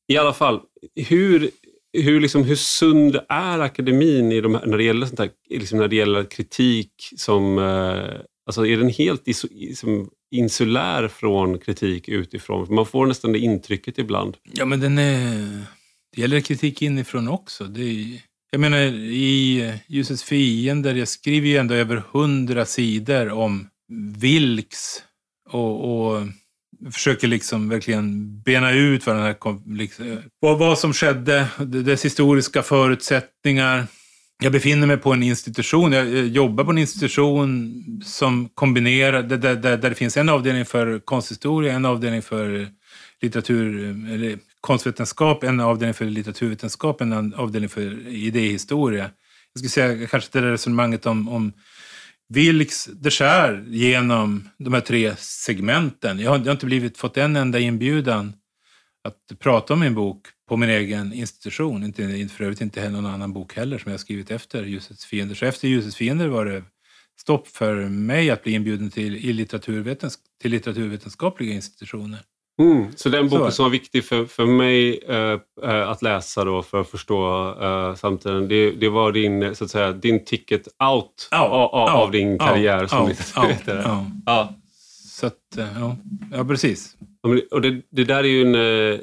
[0.07, 0.59] I alla fall,
[0.95, 1.49] hur,
[1.97, 5.79] hur, liksom, hur sund är akademin i de här, när, det gäller sånt här, liksom
[5.79, 7.57] när det gäller kritik som...
[7.57, 12.75] Eh, alltså är den helt iso, liksom, insulär från kritik utifrån?
[12.75, 14.37] Man får nästan det intrycket ibland.
[14.53, 15.61] Ja, men den är...
[16.15, 17.63] Det gäller kritik inifrån också.
[17.63, 18.21] Det är,
[18.51, 23.69] jag menar, i eh, Ljusets fiender, jag skriver ju ändå över hundra sidor om
[24.17, 25.03] Vilks
[25.49, 26.27] och, och
[26.91, 32.63] försöker liksom verkligen bena ut vad, den här, liksom, vad, vad som skedde, dess historiska
[32.63, 33.87] förutsättningar.
[34.43, 39.55] Jag befinner mig på en institution, jag jobbar på en institution som kombinerar, där, där,
[39.55, 42.67] där det finns en avdelning för konsthistoria, en avdelning för
[43.21, 49.09] litteratur, eller konstvetenskap, en avdelning för litteraturvetenskap, en avdelning för idéhistoria.
[49.53, 51.53] Jag skulle säga kanske det där resonemanget om, om
[52.29, 56.19] Vilks det skär genom de här tre segmenten.
[56.19, 58.33] Jag har, jag har inte blivit, fått en enda inbjudan
[59.03, 61.83] att prata om min bok på min egen institution.
[61.83, 65.35] Inte, för övrigt inte någon annan bok heller som jag skrivit efter Ljusets fiender.
[65.35, 66.63] Så efter Ljusets fiender var det
[67.19, 72.19] stopp för mig att bli inbjuden till, i litteraturvetens, till litteraturvetenskapliga institutioner.
[72.61, 73.51] Mm, så den boken så.
[73.51, 75.03] som var viktig för, för mig
[75.63, 79.71] äh, att läsa då för att förstå äh, samtiden, det, det, var din, så att
[79.71, 84.05] säga, din ticket out oh, av, oh, av, din karriär oh, som litteraturvetare.
[84.25, 84.53] Ja.
[85.07, 85.97] Så att, ja,
[86.31, 86.97] ja precis.
[87.51, 89.01] Och det, det där är ju en...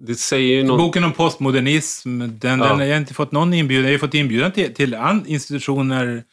[0.00, 0.78] Det säger ju något...
[0.78, 2.66] Boken om postmodernism, den, ja.
[2.66, 3.84] den, jag har inte fått någon inbjudan.
[3.84, 4.96] Jag har fått inbjudan till, till
[5.26, 6.24] institutioner,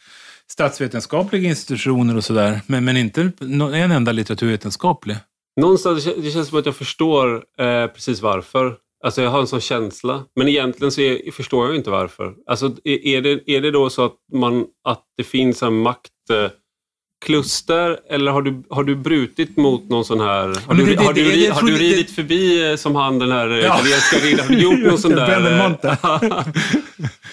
[0.51, 5.17] statsvetenskapliga institutioner och sådär, men, men inte en enda litteraturvetenskaplig.
[5.61, 8.75] Någonstans, det känns som att jag förstår eh, precis varför.
[9.03, 10.23] Alltså jag har en sån känsla.
[10.35, 12.33] Men egentligen så är, förstår jag inte varför.
[12.47, 15.73] Alltså är, det, är det då så att, man, att det finns en
[17.25, 20.67] maktkluster eller har du, har du brutit mot någon sån här...
[20.67, 23.49] Har du, det, har du, det, har du ridit förbi eh, som han den här
[23.51, 24.47] eh, italienska riddaren?
[24.47, 25.51] Har du gjort någon sån där...
[25.51, 25.97] Eh,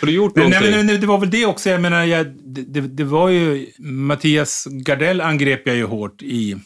[0.01, 0.61] har du gjort någonting?
[0.61, 1.70] Nej, men det var väl det också.
[1.70, 3.66] Jag menar, jag, det, det var ju...
[3.78, 6.57] Mattias Gardell angrep jag ju hårt i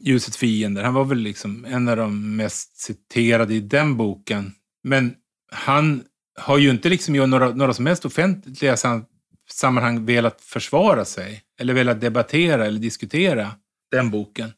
[0.00, 0.82] Ljusets fiender.
[0.82, 4.52] Han var väl liksom en av de mest citerade i den boken.
[4.84, 5.12] Men
[5.52, 6.02] han
[6.40, 8.76] har ju inte liksom i några, några som helst offentliga
[9.54, 13.50] sammanhang velat försvara sig eller velat debattera eller diskutera
[13.90, 14.52] den boken.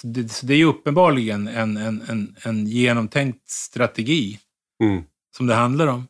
[0.00, 4.38] Så det, så det är ju uppenbarligen en, en, en, en genomtänkt strategi
[4.82, 5.02] mm.
[5.36, 6.08] som det handlar om.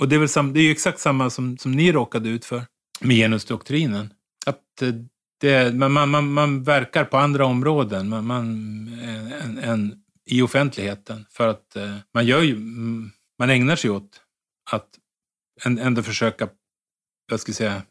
[0.00, 2.44] Och det är, väl sam, det är ju exakt samma som, som ni råkade ut
[2.44, 2.62] för
[3.00, 4.14] med genusdoktrinen.
[4.46, 4.94] Att eh,
[5.40, 8.44] det, man, man, man, verkar på andra områden man, man,
[9.42, 11.26] än, än i offentligheten.
[11.30, 12.56] För att eh, man, gör ju,
[13.38, 14.20] man ägnar sig åt
[14.70, 14.88] att
[15.64, 16.48] ändå försöka
[17.30, 17.82] jag ska säga,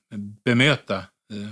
[0.46, 1.50] bemöta eh,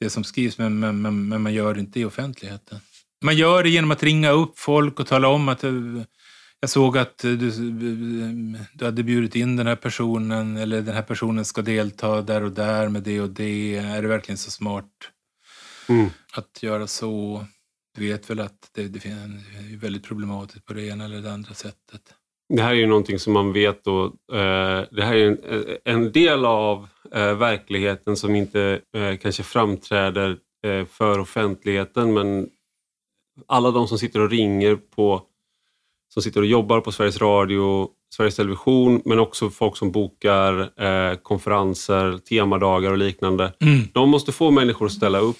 [0.00, 2.80] det som skrivs, men, men, men, men, man gör det inte i offentligheten.
[3.24, 5.72] Man gör det genom att ringa upp folk och tala om att eh,
[6.60, 7.50] jag såg att du,
[8.74, 12.52] du hade bjudit in den här personen eller den här personen ska delta där och
[12.52, 13.76] där med det och det.
[13.76, 14.90] Är det verkligen så smart
[15.88, 16.10] mm.
[16.32, 17.46] att göra så?
[17.94, 21.54] Du vet väl att det, det är väldigt problematiskt på det ena eller det andra
[21.54, 22.14] sättet.
[22.56, 25.38] Det här är ju någonting som man vet då, eh, det här är en,
[25.84, 32.48] en del av eh, verkligheten som inte eh, kanske framträder eh, för offentligheten men
[33.46, 35.22] alla de som sitter och ringer på,
[36.14, 41.14] som sitter och jobbar på Sveriges Radio, Sveriges Television, men också folk som bokar eh,
[41.16, 43.52] konferenser, temadagar och liknande.
[43.60, 43.80] Mm.
[43.92, 45.36] De måste få människor att ställa upp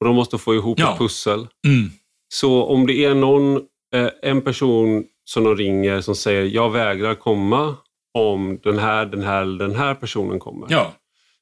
[0.00, 0.92] och de måste få ihop Ja.
[0.92, 1.38] ett pussel.
[1.66, 1.90] Mm.
[2.34, 3.56] Så om det är någon,
[3.94, 7.76] eh, en person som de ringer som säger jag vägrar komma
[8.14, 10.66] om den här, den här eller den här personen kommer.
[10.70, 10.92] Ja,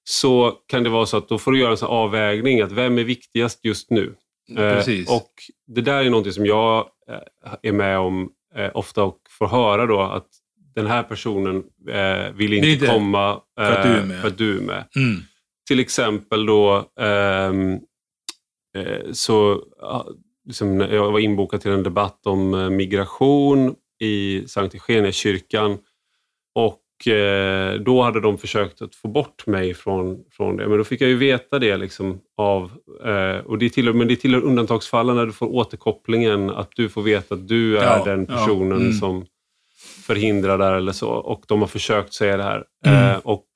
[0.05, 2.99] Så kan det vara så att då får du göra en sån avvägning att vem
[2.99, 4.15] är viktigast just nu?
[4.51, 5.11] Eh, precis.
[5.11, 5.31] och
[5.67, 9.87] det där är någonting som jag eh, är med om eh, ofta och får höra
[9.87, 10.27] då att
[10.75, 11.57] den här personen
[11.89, 14.21] eh, vill inte, inte komma eh, för att du är med.
[14.21, 14.85] för att du är med.
[14.97, 15.21] Mm.
[15.69, 17.73] Till exempel då ehm,
[18.77, 20.07] eh, så ja,
[20.47, 25.79] liksom, jag var inbokad till en debatt om eh, migration i Sankt Eugeniakyrkan
[26.55, 30.69] och eh, då hade de försökt att få bort mig från, från det.
[30.69, 32.71] Men då fick jag ju veta det liksom av,
[33.05, 37.03] eh, och det tillhör, men det tillhör undantagsfallen när du får återkopplingen att du får
[37.03, 38.93] veta att du är Ja, den ja, personen mm.
[38.93, 39.27] som
[40.07, 42.65] förhindrar där eller så och de har försökt säga det här.
[42.87, 43.21] Mm.
[43.25, 43.47] Och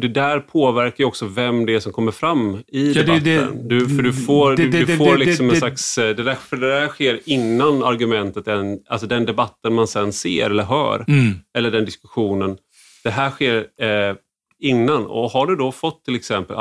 [0.00, 3.68] det där påverkar ju också vem det är som kommer fram i Ja, det- debatten.
[3.68, 5.58] det- du, för du får, det- du, det- du det- får det- liksom en det-
[5.58, 5.98] slags...
[5.98, 10.12] eh, Det där, för det där sker innan argumentet, än, alltså den debatten man sen
[10.12, 11.32] ser eller hör, Mm.
[11.58, 12.56] eller den diskussionen.
[13.04, 14.16] Det här sker eh,
[14.60, 15.06] innan.
[15.06, 16.56] Och har du då fått till exempel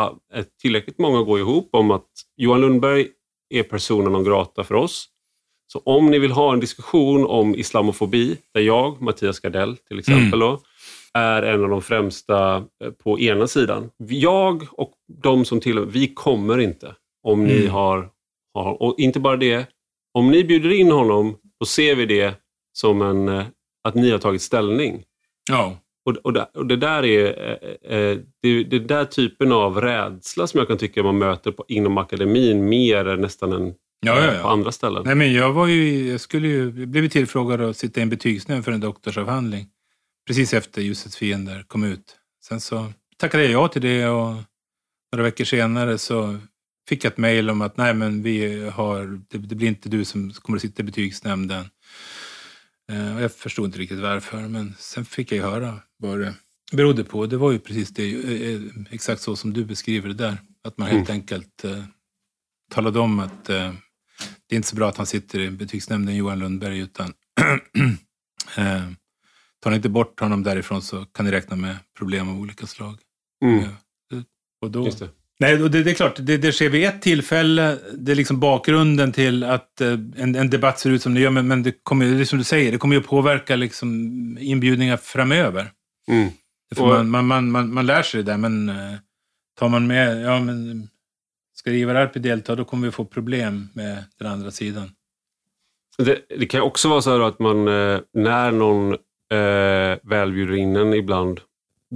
[0.61, 2.05] tillräckligt många går ihop om att
[2.38, 3.07] Johan Lundberg
[3.49, 5.07] är personen non grata för oss.
[5.73, 10.39] Så om ni vill ha en diskussion om islamofobi, där jag, Mattias Gardell till exempel,
[10.39, 10.59] då,
[11.18, 13.89] är en av de främsta eh, på ena sidan.
[14.07, 14.91] Jag och
[15.23, 17.69] de som tillhör, vi kommer inte om ni Mm.
[17.69, 18.10] har,
[18.53, 18.81] har...
[18.84, 19.68] Och inte bara det,
[20.14, 22.34] om ni bjuder in honom, då ser vi det
[22.77, 23.45] som en, eh,
[23.88, 25.03] att ni har tagit ställning.
[25.49, 25.77] Ja.
[26.06, 27.26] Och, och, det, och det där är
[27.81, 31.65] eh, eh, det, det där typen av rädsla som jag kan tycka man möter på,
[31.68, 33.73] inom akademin mer än nästan än
[34.06, 34.52] Ja, ja, på ja.
[34.52, 35.03] andra ställen.
[35.06, 38.65] Nej, men jag, var ju, jag, skulle ju, ju tillfrågad att sitta i en betygsnämnd
[38.65, 39.65] för en doktorsavhandling.
[40.27, 42.15] Precis efter Ljusets fiender kom ut.
[42.43, 44.35] Sen så tackade jag ja till det och
[45.11, 46.39] några veckor senare så
[46.89, 50.05] fick jag ett mejl om att nej men vi har, det, det blir inte du
[50.05, 51.65] som kommer att sitta i betygsnämnden.
[52.91, 56.33] Eh, och jag förstod inte riktigt varför men sen fick jag ju höra vad det
[56.71, 57.25] berodde på.
[57.25, 58.13] Det var ju precis det,
[58.53, 60.37] eh, exakt så som du beskriver det där.
[60.63, 61.83] Att man helt enkelt eh,
[62.71, 63.73] talade om att eh,
[64.47, 67.13] det är inte så bra att han sitter i betygsnämnden Johan Lundberg utan
[68.57, 68.89] eh,
[69.68, 72.95] tar ni inte bort honom därifrån så kan ni räkna med problem av olika slag.
[73.45, 73.68] Mm, Eh,
[74.61, 75.10] Och då, just det.
[75.39, 77.77] Nej, och det, det är klart, det, det sker vid ett tillfälle.
[77.94, 81.30] Det är liksom bakgrunden till att eh, en, en debatt ser ut som det gör.
[81.30, 83.56] Men, men det kommer ju, det är som du säger, det kommer ju att påverka
[83.56, 83.88] liksom
[84.41, 85.72] inbjudningar framöver.
[86.07, 86.30] Mm.
[86.77, 88.94] Och- man, man, man, man, man lär sig det där, men eh,
[89.60, 90.89] tar man med, ja men
[91.56, 94.91] ska Ivar Arpi delta, då kommer vi få problem med den andra sidan.
[95.98, 98.98] Det, det kan ju också vara så här att man, eh, när någon
[99.33, 101.41] eh, väl bjuder in en ibland,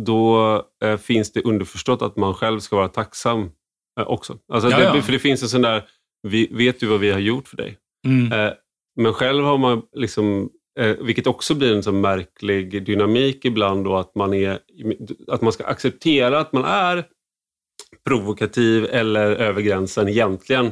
[0.05, 3.51] då eh, finns det underförstått att man själv ska vara tacksam
[3.99, 4.37] eh, också.
[4.53, 5.01] Alltså det.
[5.01, 5.83] För det finns en sån där,
[6.27, 7.77] vi, vet du vad vi har gjort för dig?
[8.07, 8.31] Mm.
[8.31, 8.53] Eh,
[8.95, 10.49] men själv har man, liksom,
[10.79, 14.59] eh, vilket också blir en sån märklig dynamik ibland, då, att, man är,
[15.27, 17.05] att man ska acceptera att man är
[18.05, 20.71] provokativ eller över gränsen egentligen.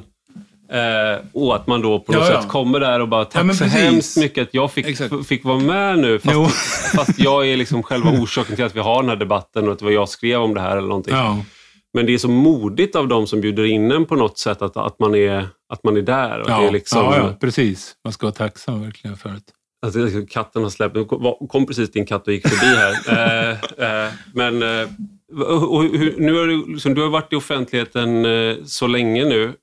[0.72, 2.42] Eh, och att man då på något Ja, ja.
[2.42, 3.80] sätt kommer där och bara, tack men så precis.
[3.80, 4.98] hemskt mycket att jag fick,
[5.28, 6.20] fick vara med nu.
[6.20, 6.56] Fast,
[6.96, 9.80] fast jag är liksom själva orsaken till att vi har den här debatten och att
[9.80, 11.16] det var jag skrev om det här eller någonting.
[11.16, 11.38] Ja.
[11.94, 14.78] Men det är så modigt av de som bjuder in en på något sätt att,
[14.78, 16.40] att, man, är, att man är där.
[16.40, 16.68] Och Ja.
[16.68, 17.94] är liksom, ja, ja, precis.
[18.04, 19.42] Man ska vara tacksam verkligen för det.
[19.86, 20.98] Alltså, katten har släppt.
[21.50, 22.94] Kom, precis din katt och gick förbi här.
[23.80, 24.88] eh, eh, men eh,
[25.32, 29.54] hur, nu har du, liksom, du har varit i offentligheten eh, så länge nu.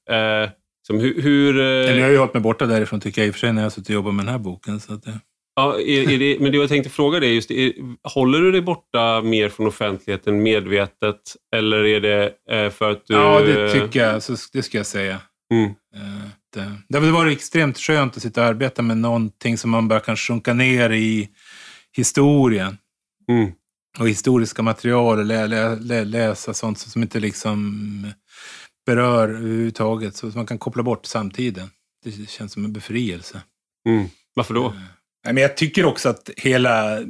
[0.91, 3.27] Eh, som, hur, hur, Men jag eh, har ju hållit mig borta därifrån tycker jag
[3.27, 4.81] i och för sig när jag har suttit och jobbat med den här boken.
[4.81, 5.21] Så att det...
[5.57, 7.73] ja, är, är det, men det jag tänkte fråga dig, just, är,
[8.03, 11.21] håller du dig borta mer från offentligheten medvetet?
[11.57, 13.15] Eller är det eh, för att du...
[13.15, 14.23] Ja, det tycker jag.
[14.23, 15.21] Så det ska jag säga.
[15.53, 19.71] Mm, Eh, Det, det har varit extremt skönt att sitta och arbeta med någonting som
[19.71, 21.29] man bara kan sjunka ner i
[21.97, 22.79] historien
[23.29, 23.53] mm,
[23.99, 28.13] och historiska material och lä, lä, lä, läsa sånt som inte liksom
[28.87, 30.17] berör överhuvudtaget.
[30.17, 31.71] Så man kan koppla bort samtiden.
[32.05, 33.43] Det känns som en befrielse.
[33.89, 34.09] mm.
[34.35, 34.75] Varför då?
[35.25, 37.01] Nej, men jag tycker också att hela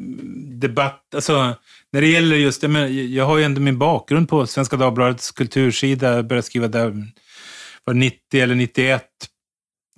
[0.60, 1.54] debatt, alltså
[1.92, 5.30] när det gäller just det, men jag har ju ändå min bakgrund på Svenska Dagbladets
[5.30, 7.06] kultursida, jag började skriva där
[7.84, 9.04] var det 90 eller 91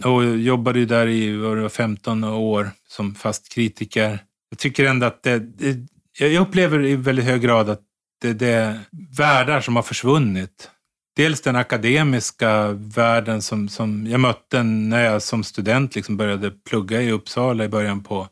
[0.05, 4.19] och jobbade ju där i var det, 15 år som fast kritiker.
[4.51, 5.87] jag tycker ändå att det, det,
[6.19, 7.83] jag upplever i väldigt hög grad att
[8.21, 8.81] det, det är
[9.19, 10.71] världar som har försvunnit.
[11.19, 17.03] Dels den akademiska världen som, som jag mötte när jag som student liksom började plugga
[17.03, 18.29] i Uppsala i början på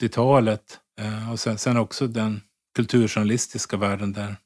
[0.00, 0.78] 80-talet.
[1.00, 2.40] Eh, och sen, sen också den
[2.76, 4.36] kulturjournalistiska världen där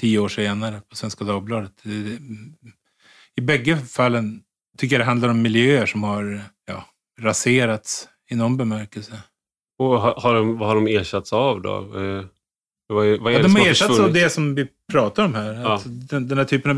[0.00, 1.86] tio år senare på Svenska Dagbladet.
[3.36, 4.42] I bägge fallen
[4.78, 6.84] tycker jag det handlar om miljöer som har ja,
[7.20, 9.22] raserats i någon bemärkelse.
[9.78, 12.00] Och har, de, vad har de ersatts av då?
[12.00, 12.24] Eh,
[12.88, 15.54] vad är, vad är ja, de har ersatts av det som vi pratar om här.
[15.54, 15.82] Ja.
[15.84, 16.76] Den, den här typen av...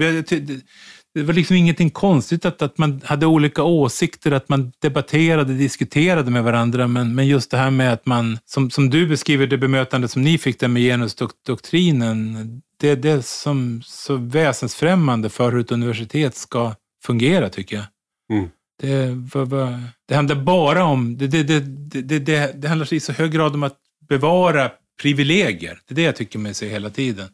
[1.15, 6.31] Det var liksom ingenting konstigt att, att man hade olika åsikter, att man debatterade, diskuterade
[6.31, 6.87] med varandra.
[6.87, 10.23] Men, men just det här med att man, som, som du beskriver det bemötande som
[10.23, 16.35] ni fick där med genusdoktrinen, det är det som så väsensfrämmande för hur ett universitet
[16.35, 16.75] ska
[17.05, 17.85] fungera, tycker jag.
[18.33, 18.51] Mm.
[18.83, 21.61] Det, vad, vad, det handlar bara om, det, det, det,
[22.03, 23.77] det, det, det handlar i så hög grad om att
[24.09, 24.71] bevara
[25.03, 25.81] privilegier.
[25.87, 27.29] Det är det jag tycker mig se hela tiden.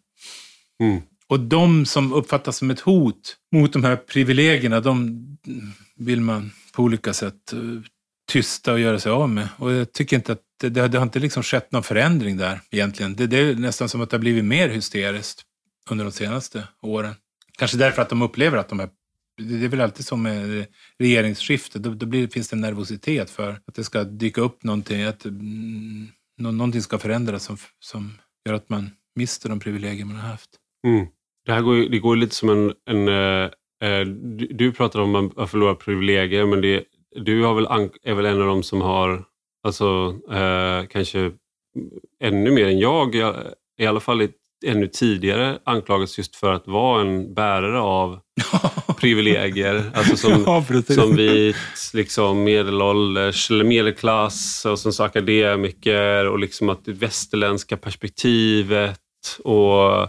[0.80, 1.00] Mm.
[1.26, 5.26] Och de som uppfattas som ett hot mot de här privilegierna, de
[5.96, 7.58] vill man på olika sätt eh,
[8.28, 9.48] tysta och göra sig av med.
[9.56, 13.16] Och jag tycker inte att det, det, har inte liksom skett någon förändring där egentligen.
[13.16, 15.42] Det, det, är nästan som att det har blivit mer hysteriskt
[15.90, 17.14] under de senaste åren.
[17.58, 18.88] Kanske därför att de upplever att de här
[19.42, 20.66] det är väl alltid som med
[20.98, 25.02] regeringsskifte, då, då blir, finns det en nervositet för att det ska dyka upp någonting,
[25.02, 25.26] att
[26.40, 28.12] nå någonting ska förändras som, som
[28.48, 30.50] gör att man mister de privilegier man har haft.
[30.86, 31.06] Mm.
[31.46, 32.72] Det här går, det går lite som en...
[32.90, 33.50] en eh,
[33.88, 36.84] eh, du, du pratar om att förlora privilegier, men det,
[37.16, 39.24] du har väl, är väl en av dem som har,
[39.66, 41.32] alltså eh, kanske
[42.20, 43.14] ännu mer än jag,
[43.78, 44.28] i alla fall
[44.66, 48.20] ännu tidigare anklagats just för att vara en bärare av
[49.00, 49.90] privilegier.
[49.94, 50.64] Alltså som, ja,
[50.94, 51.56] som vit,
[51.94, 59.00] liksom medelålders eller medelklass och som akademiker och liksom att det västerländska perspektivet
[59.44, 60.02] och,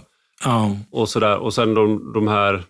[0.46, 0.76] oh.
[0.92, 1.38] och sådär.
[1.38, 2.64] Och sen de, de här,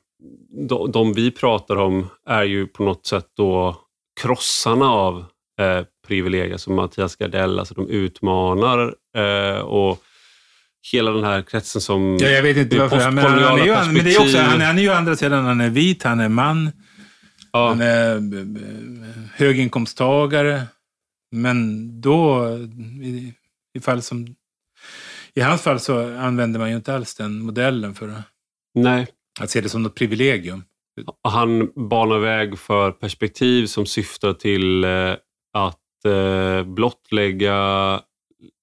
[0.70, 3.78] de, de, vi pratar om är ju på något sätt då
[4.22, 5.26] krossarna av
[5.60, 10.04] eh, privilegier som Mattias Gardell, alltså de utmanar eh, och
[10.94, 12.18] hela den här kretsen som...
[12.22, 13.12] Ja, jag vet inte varför.
[13.12, 15.62] Men han, är ju, men det är också, han, han är ju andra sidan, han
[15.62, 16.72] är vit, han är man,
[17.52, 17.68] ja.
[17.68, 18.22] han är
[19.38, 20.64] höginkomsttagare.
[21.32, 22.48] Men då,
[23.02, 23.34] i,
[23.74, 24.36] i fall som...
[25.34, 28.24] I hans fall så använder man ju inte alls den modellen för
[28.76, 29.08] Nej.
[29.40, 30.64] att se det som något privilegium.
[31.24, 35.16] Han banar väg för perspektiv som syftar till eh,
[35.54, 37.56] att eh, blottlägga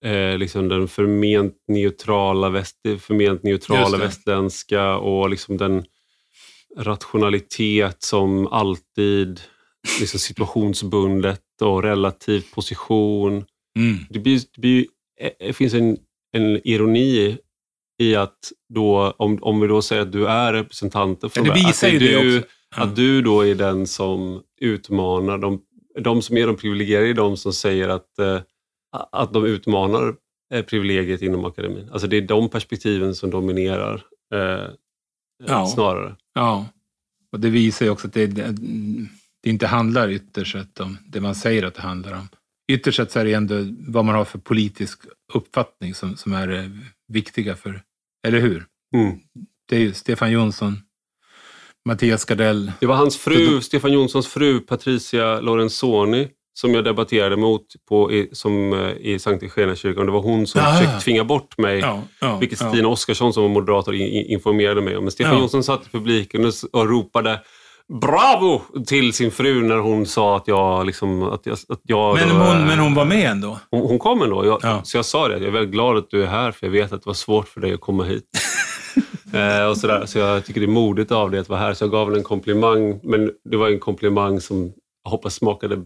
[0.04, 5.84] eh, liksom den förment neutrala, väst, förment neutrala västländska och liksom den
[6.76, 9.40] rationalitet som alltid
[10.00, 13.44] liksom situationsbundet och relativ position.
[13.76, 13.98] Mm.
[14.10, 14.86] Det, blir, det, blir,
[15.18, 15.96] det eh, finns en,
[16.32, 17.38] en ironi
[17.98, 21.88] i att då, om, om vi då säger att du är representanten för det, visar
[21.88, 22.42] att, du,
[22.76, 22.82] ja.
[22.82, 25.60] att du då är den som utmanar de,
[26.00, 28.40] de som är de privilegierade, är de som säger att eh,
[28.92, 30.14] att de utmanar
[30.54, 31.88] eh, privilegiet inom akademin.
[31.92, 34.04] Alltså det är de perspektiven som dominerar
[34.34, 34.70] eh,
[35.46, 35.66] ja.
[35.66, 36.16] snarare.
[36.34, 36.66] Ja,
[37.32, 41.34] och det visar ju också att det, det inte handlar ytterst sett om det man
[41.34, 42.28] säger att det handlar om.
[42.72, 45.02] Ytterst sett så är det ändå vad man har för politisk
[45.32, 46.70] uppfattning som, som är det
[47.08, 47.82] viktiga för,
[48.26, 48.66] eller hur?
[48.94, 49.18] Mm.
[49.68, 50.82] Det är ju Stefan Jonsson,
[51.88, 52.72] Mattias Gardell.
[52.80, 56.28] Det var hans fru, Stefan Jonssons fru Patricia Lorenzoni
[56.60, 60.06] som jag debatterade mot på, i, som, eh, i Sankt kyrkan.
[60.06, 62.88] Det var hon som ja, försökte tvinga bort mig, ja, ja, vilket Stina ja.
[62.88, 65.04] Oskarsson som var moderator informerade mig om.
[65.04, 65.40] Men Stefan ja.
[65.40, 67.40] Jonsson satt i publiken och, ropade
[68.00, 68.62] Bravo!
[68.86, 70.86] till sin fru när hon sa att jag...
[70.86, 73.58] Liksom, att jag, att jag men, hon, äh, men hon var med ändå?
[73.70, 74.44] Hon, hon kom ändå.
[74.44, 74.80] Jag, ja.
[74.84, 76.92] Så jag sa det, jag är väldigt glad att du är här för jag vet
[76.92, 78.24] att det var svårt för dig att komma hit.
[79.32, 80.06] eh, och sådär.
[80.06, 81.74] Så jag tycker det är modigt av dig att vara här.
[81.74, 84.72] Så jag gav henne en komplimang, men det var en komplimang som
[85.04, 85.76] jag hoppas smakade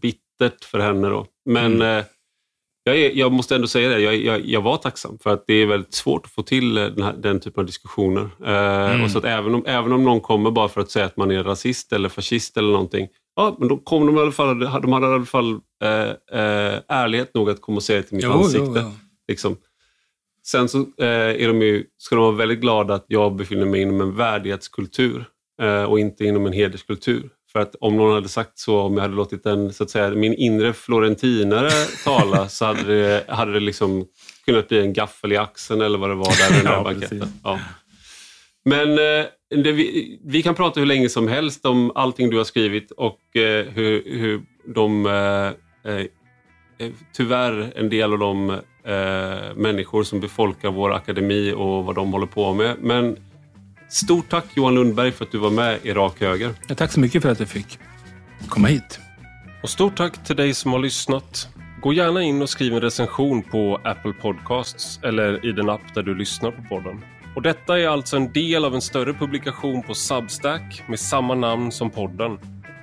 [0.42, 1.08] bittert för henne.
[1.08, 1.26] Då.
[1.44, 1.98] Men mm.
[1.98, 2.04] eh,
[2.84, 5.54] jag, är, jag, måste ändå säga det, jag, jag, jag, var tacksam för att det
[5.54, 8.30] är väldigt svårt att få till eh, den, här, den typen av diskussioner.
[8.44, 9.04] Eh, mm.
[9.04, 11.30] och så att även om, även om någon kommer bara för att säga att man
[11.30, 14.92] är rasist eller fascist eller någonting, ja, men då kom de i alla fall, de
[14.92, 15.52] hade i alla fall
[15.84, 18.66] eh, eh, ärlighet nog att komma och säga det till mitt jo, ansikte.
[18.66, 18.90] Jo, jo.
[19.28, 19.56] Liksom.
[20.46, 23.80] Sen så eh, är de ju, ska de vara väldigt glada att jag befinner mig
[23.80, 25.24] inom en värdighetskultur
[25.88, 27.30] och inte inom en hederskultur.
[27.52, 30.10] För att om någon hade sagt så, om jag hade låtit en, så att säga,
[30.10, 31.70] min inre florentinare
[32.04, 34.06] tala så hade det, hade det liksom
[34.44, 37.28] kunnat bli en gaffel i axeln eller vad det var där i den ja, banketten.
[37.44, 37.58] Ja.
[38.64, 39.26] Men eh,
[39.62, 43.36] det, vi, vi, kan prata hur länge som helst om allting du har skrivit och
[43.36, 44.42] eh, hur, hur
[44.74, 46.02] de eh
[46.82, 48.50] eh, tyvärr en del av de
[48.84, 52.76] eh, människor som befolkar vår akademi och vad de håller på med.
[52.80, 53.16] Men
[53.92, 56.54] stort tack Johan Lundberg för att du var med i Rak Höger.
[56.68, 57.78] Ja, tack så mycket för att jag fick
[58.48, 59.00] komma hit.
[59.62, 61.48] Och stort tack till dig som har lyssnat.
[61.80, 66.02] Gå gärna in och skriv en recension på Apple Podcasts eller i den app där
[66.02, 67.04] du lyssnar på podden.
[67.34, 71.72] Och detta är alltså en del av en större publikation på Substack med samma namn
[71.72, 72.38] som podden.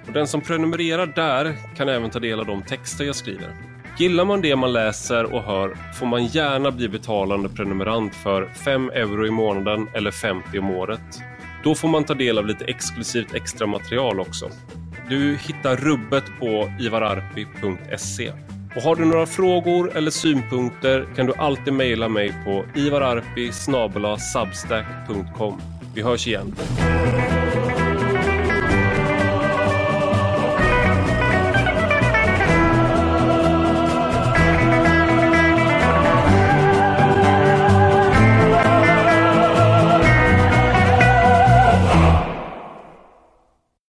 [0.08, 3.56] Och den som prenumererar där kan även ta del av de texter jag skriver.
[3.98, 8.90] Gillar man det man läser och hör får man gärna bli betalande prenumerant för 5
[8.90, 11.22] euro i månaden eller 50 om året.
[11.64, 14.50] Då får man ta del av lite exklusivt extra material också.
[15.10, 18.32] Du hittar rubbet på ivararpi.se.
[18.76, 25.62] Och har du några frågor eller synpunkter kan du alltid mejla mig på ivararpi.substack.com.
[25.96, 26.56] Vi hörs igen.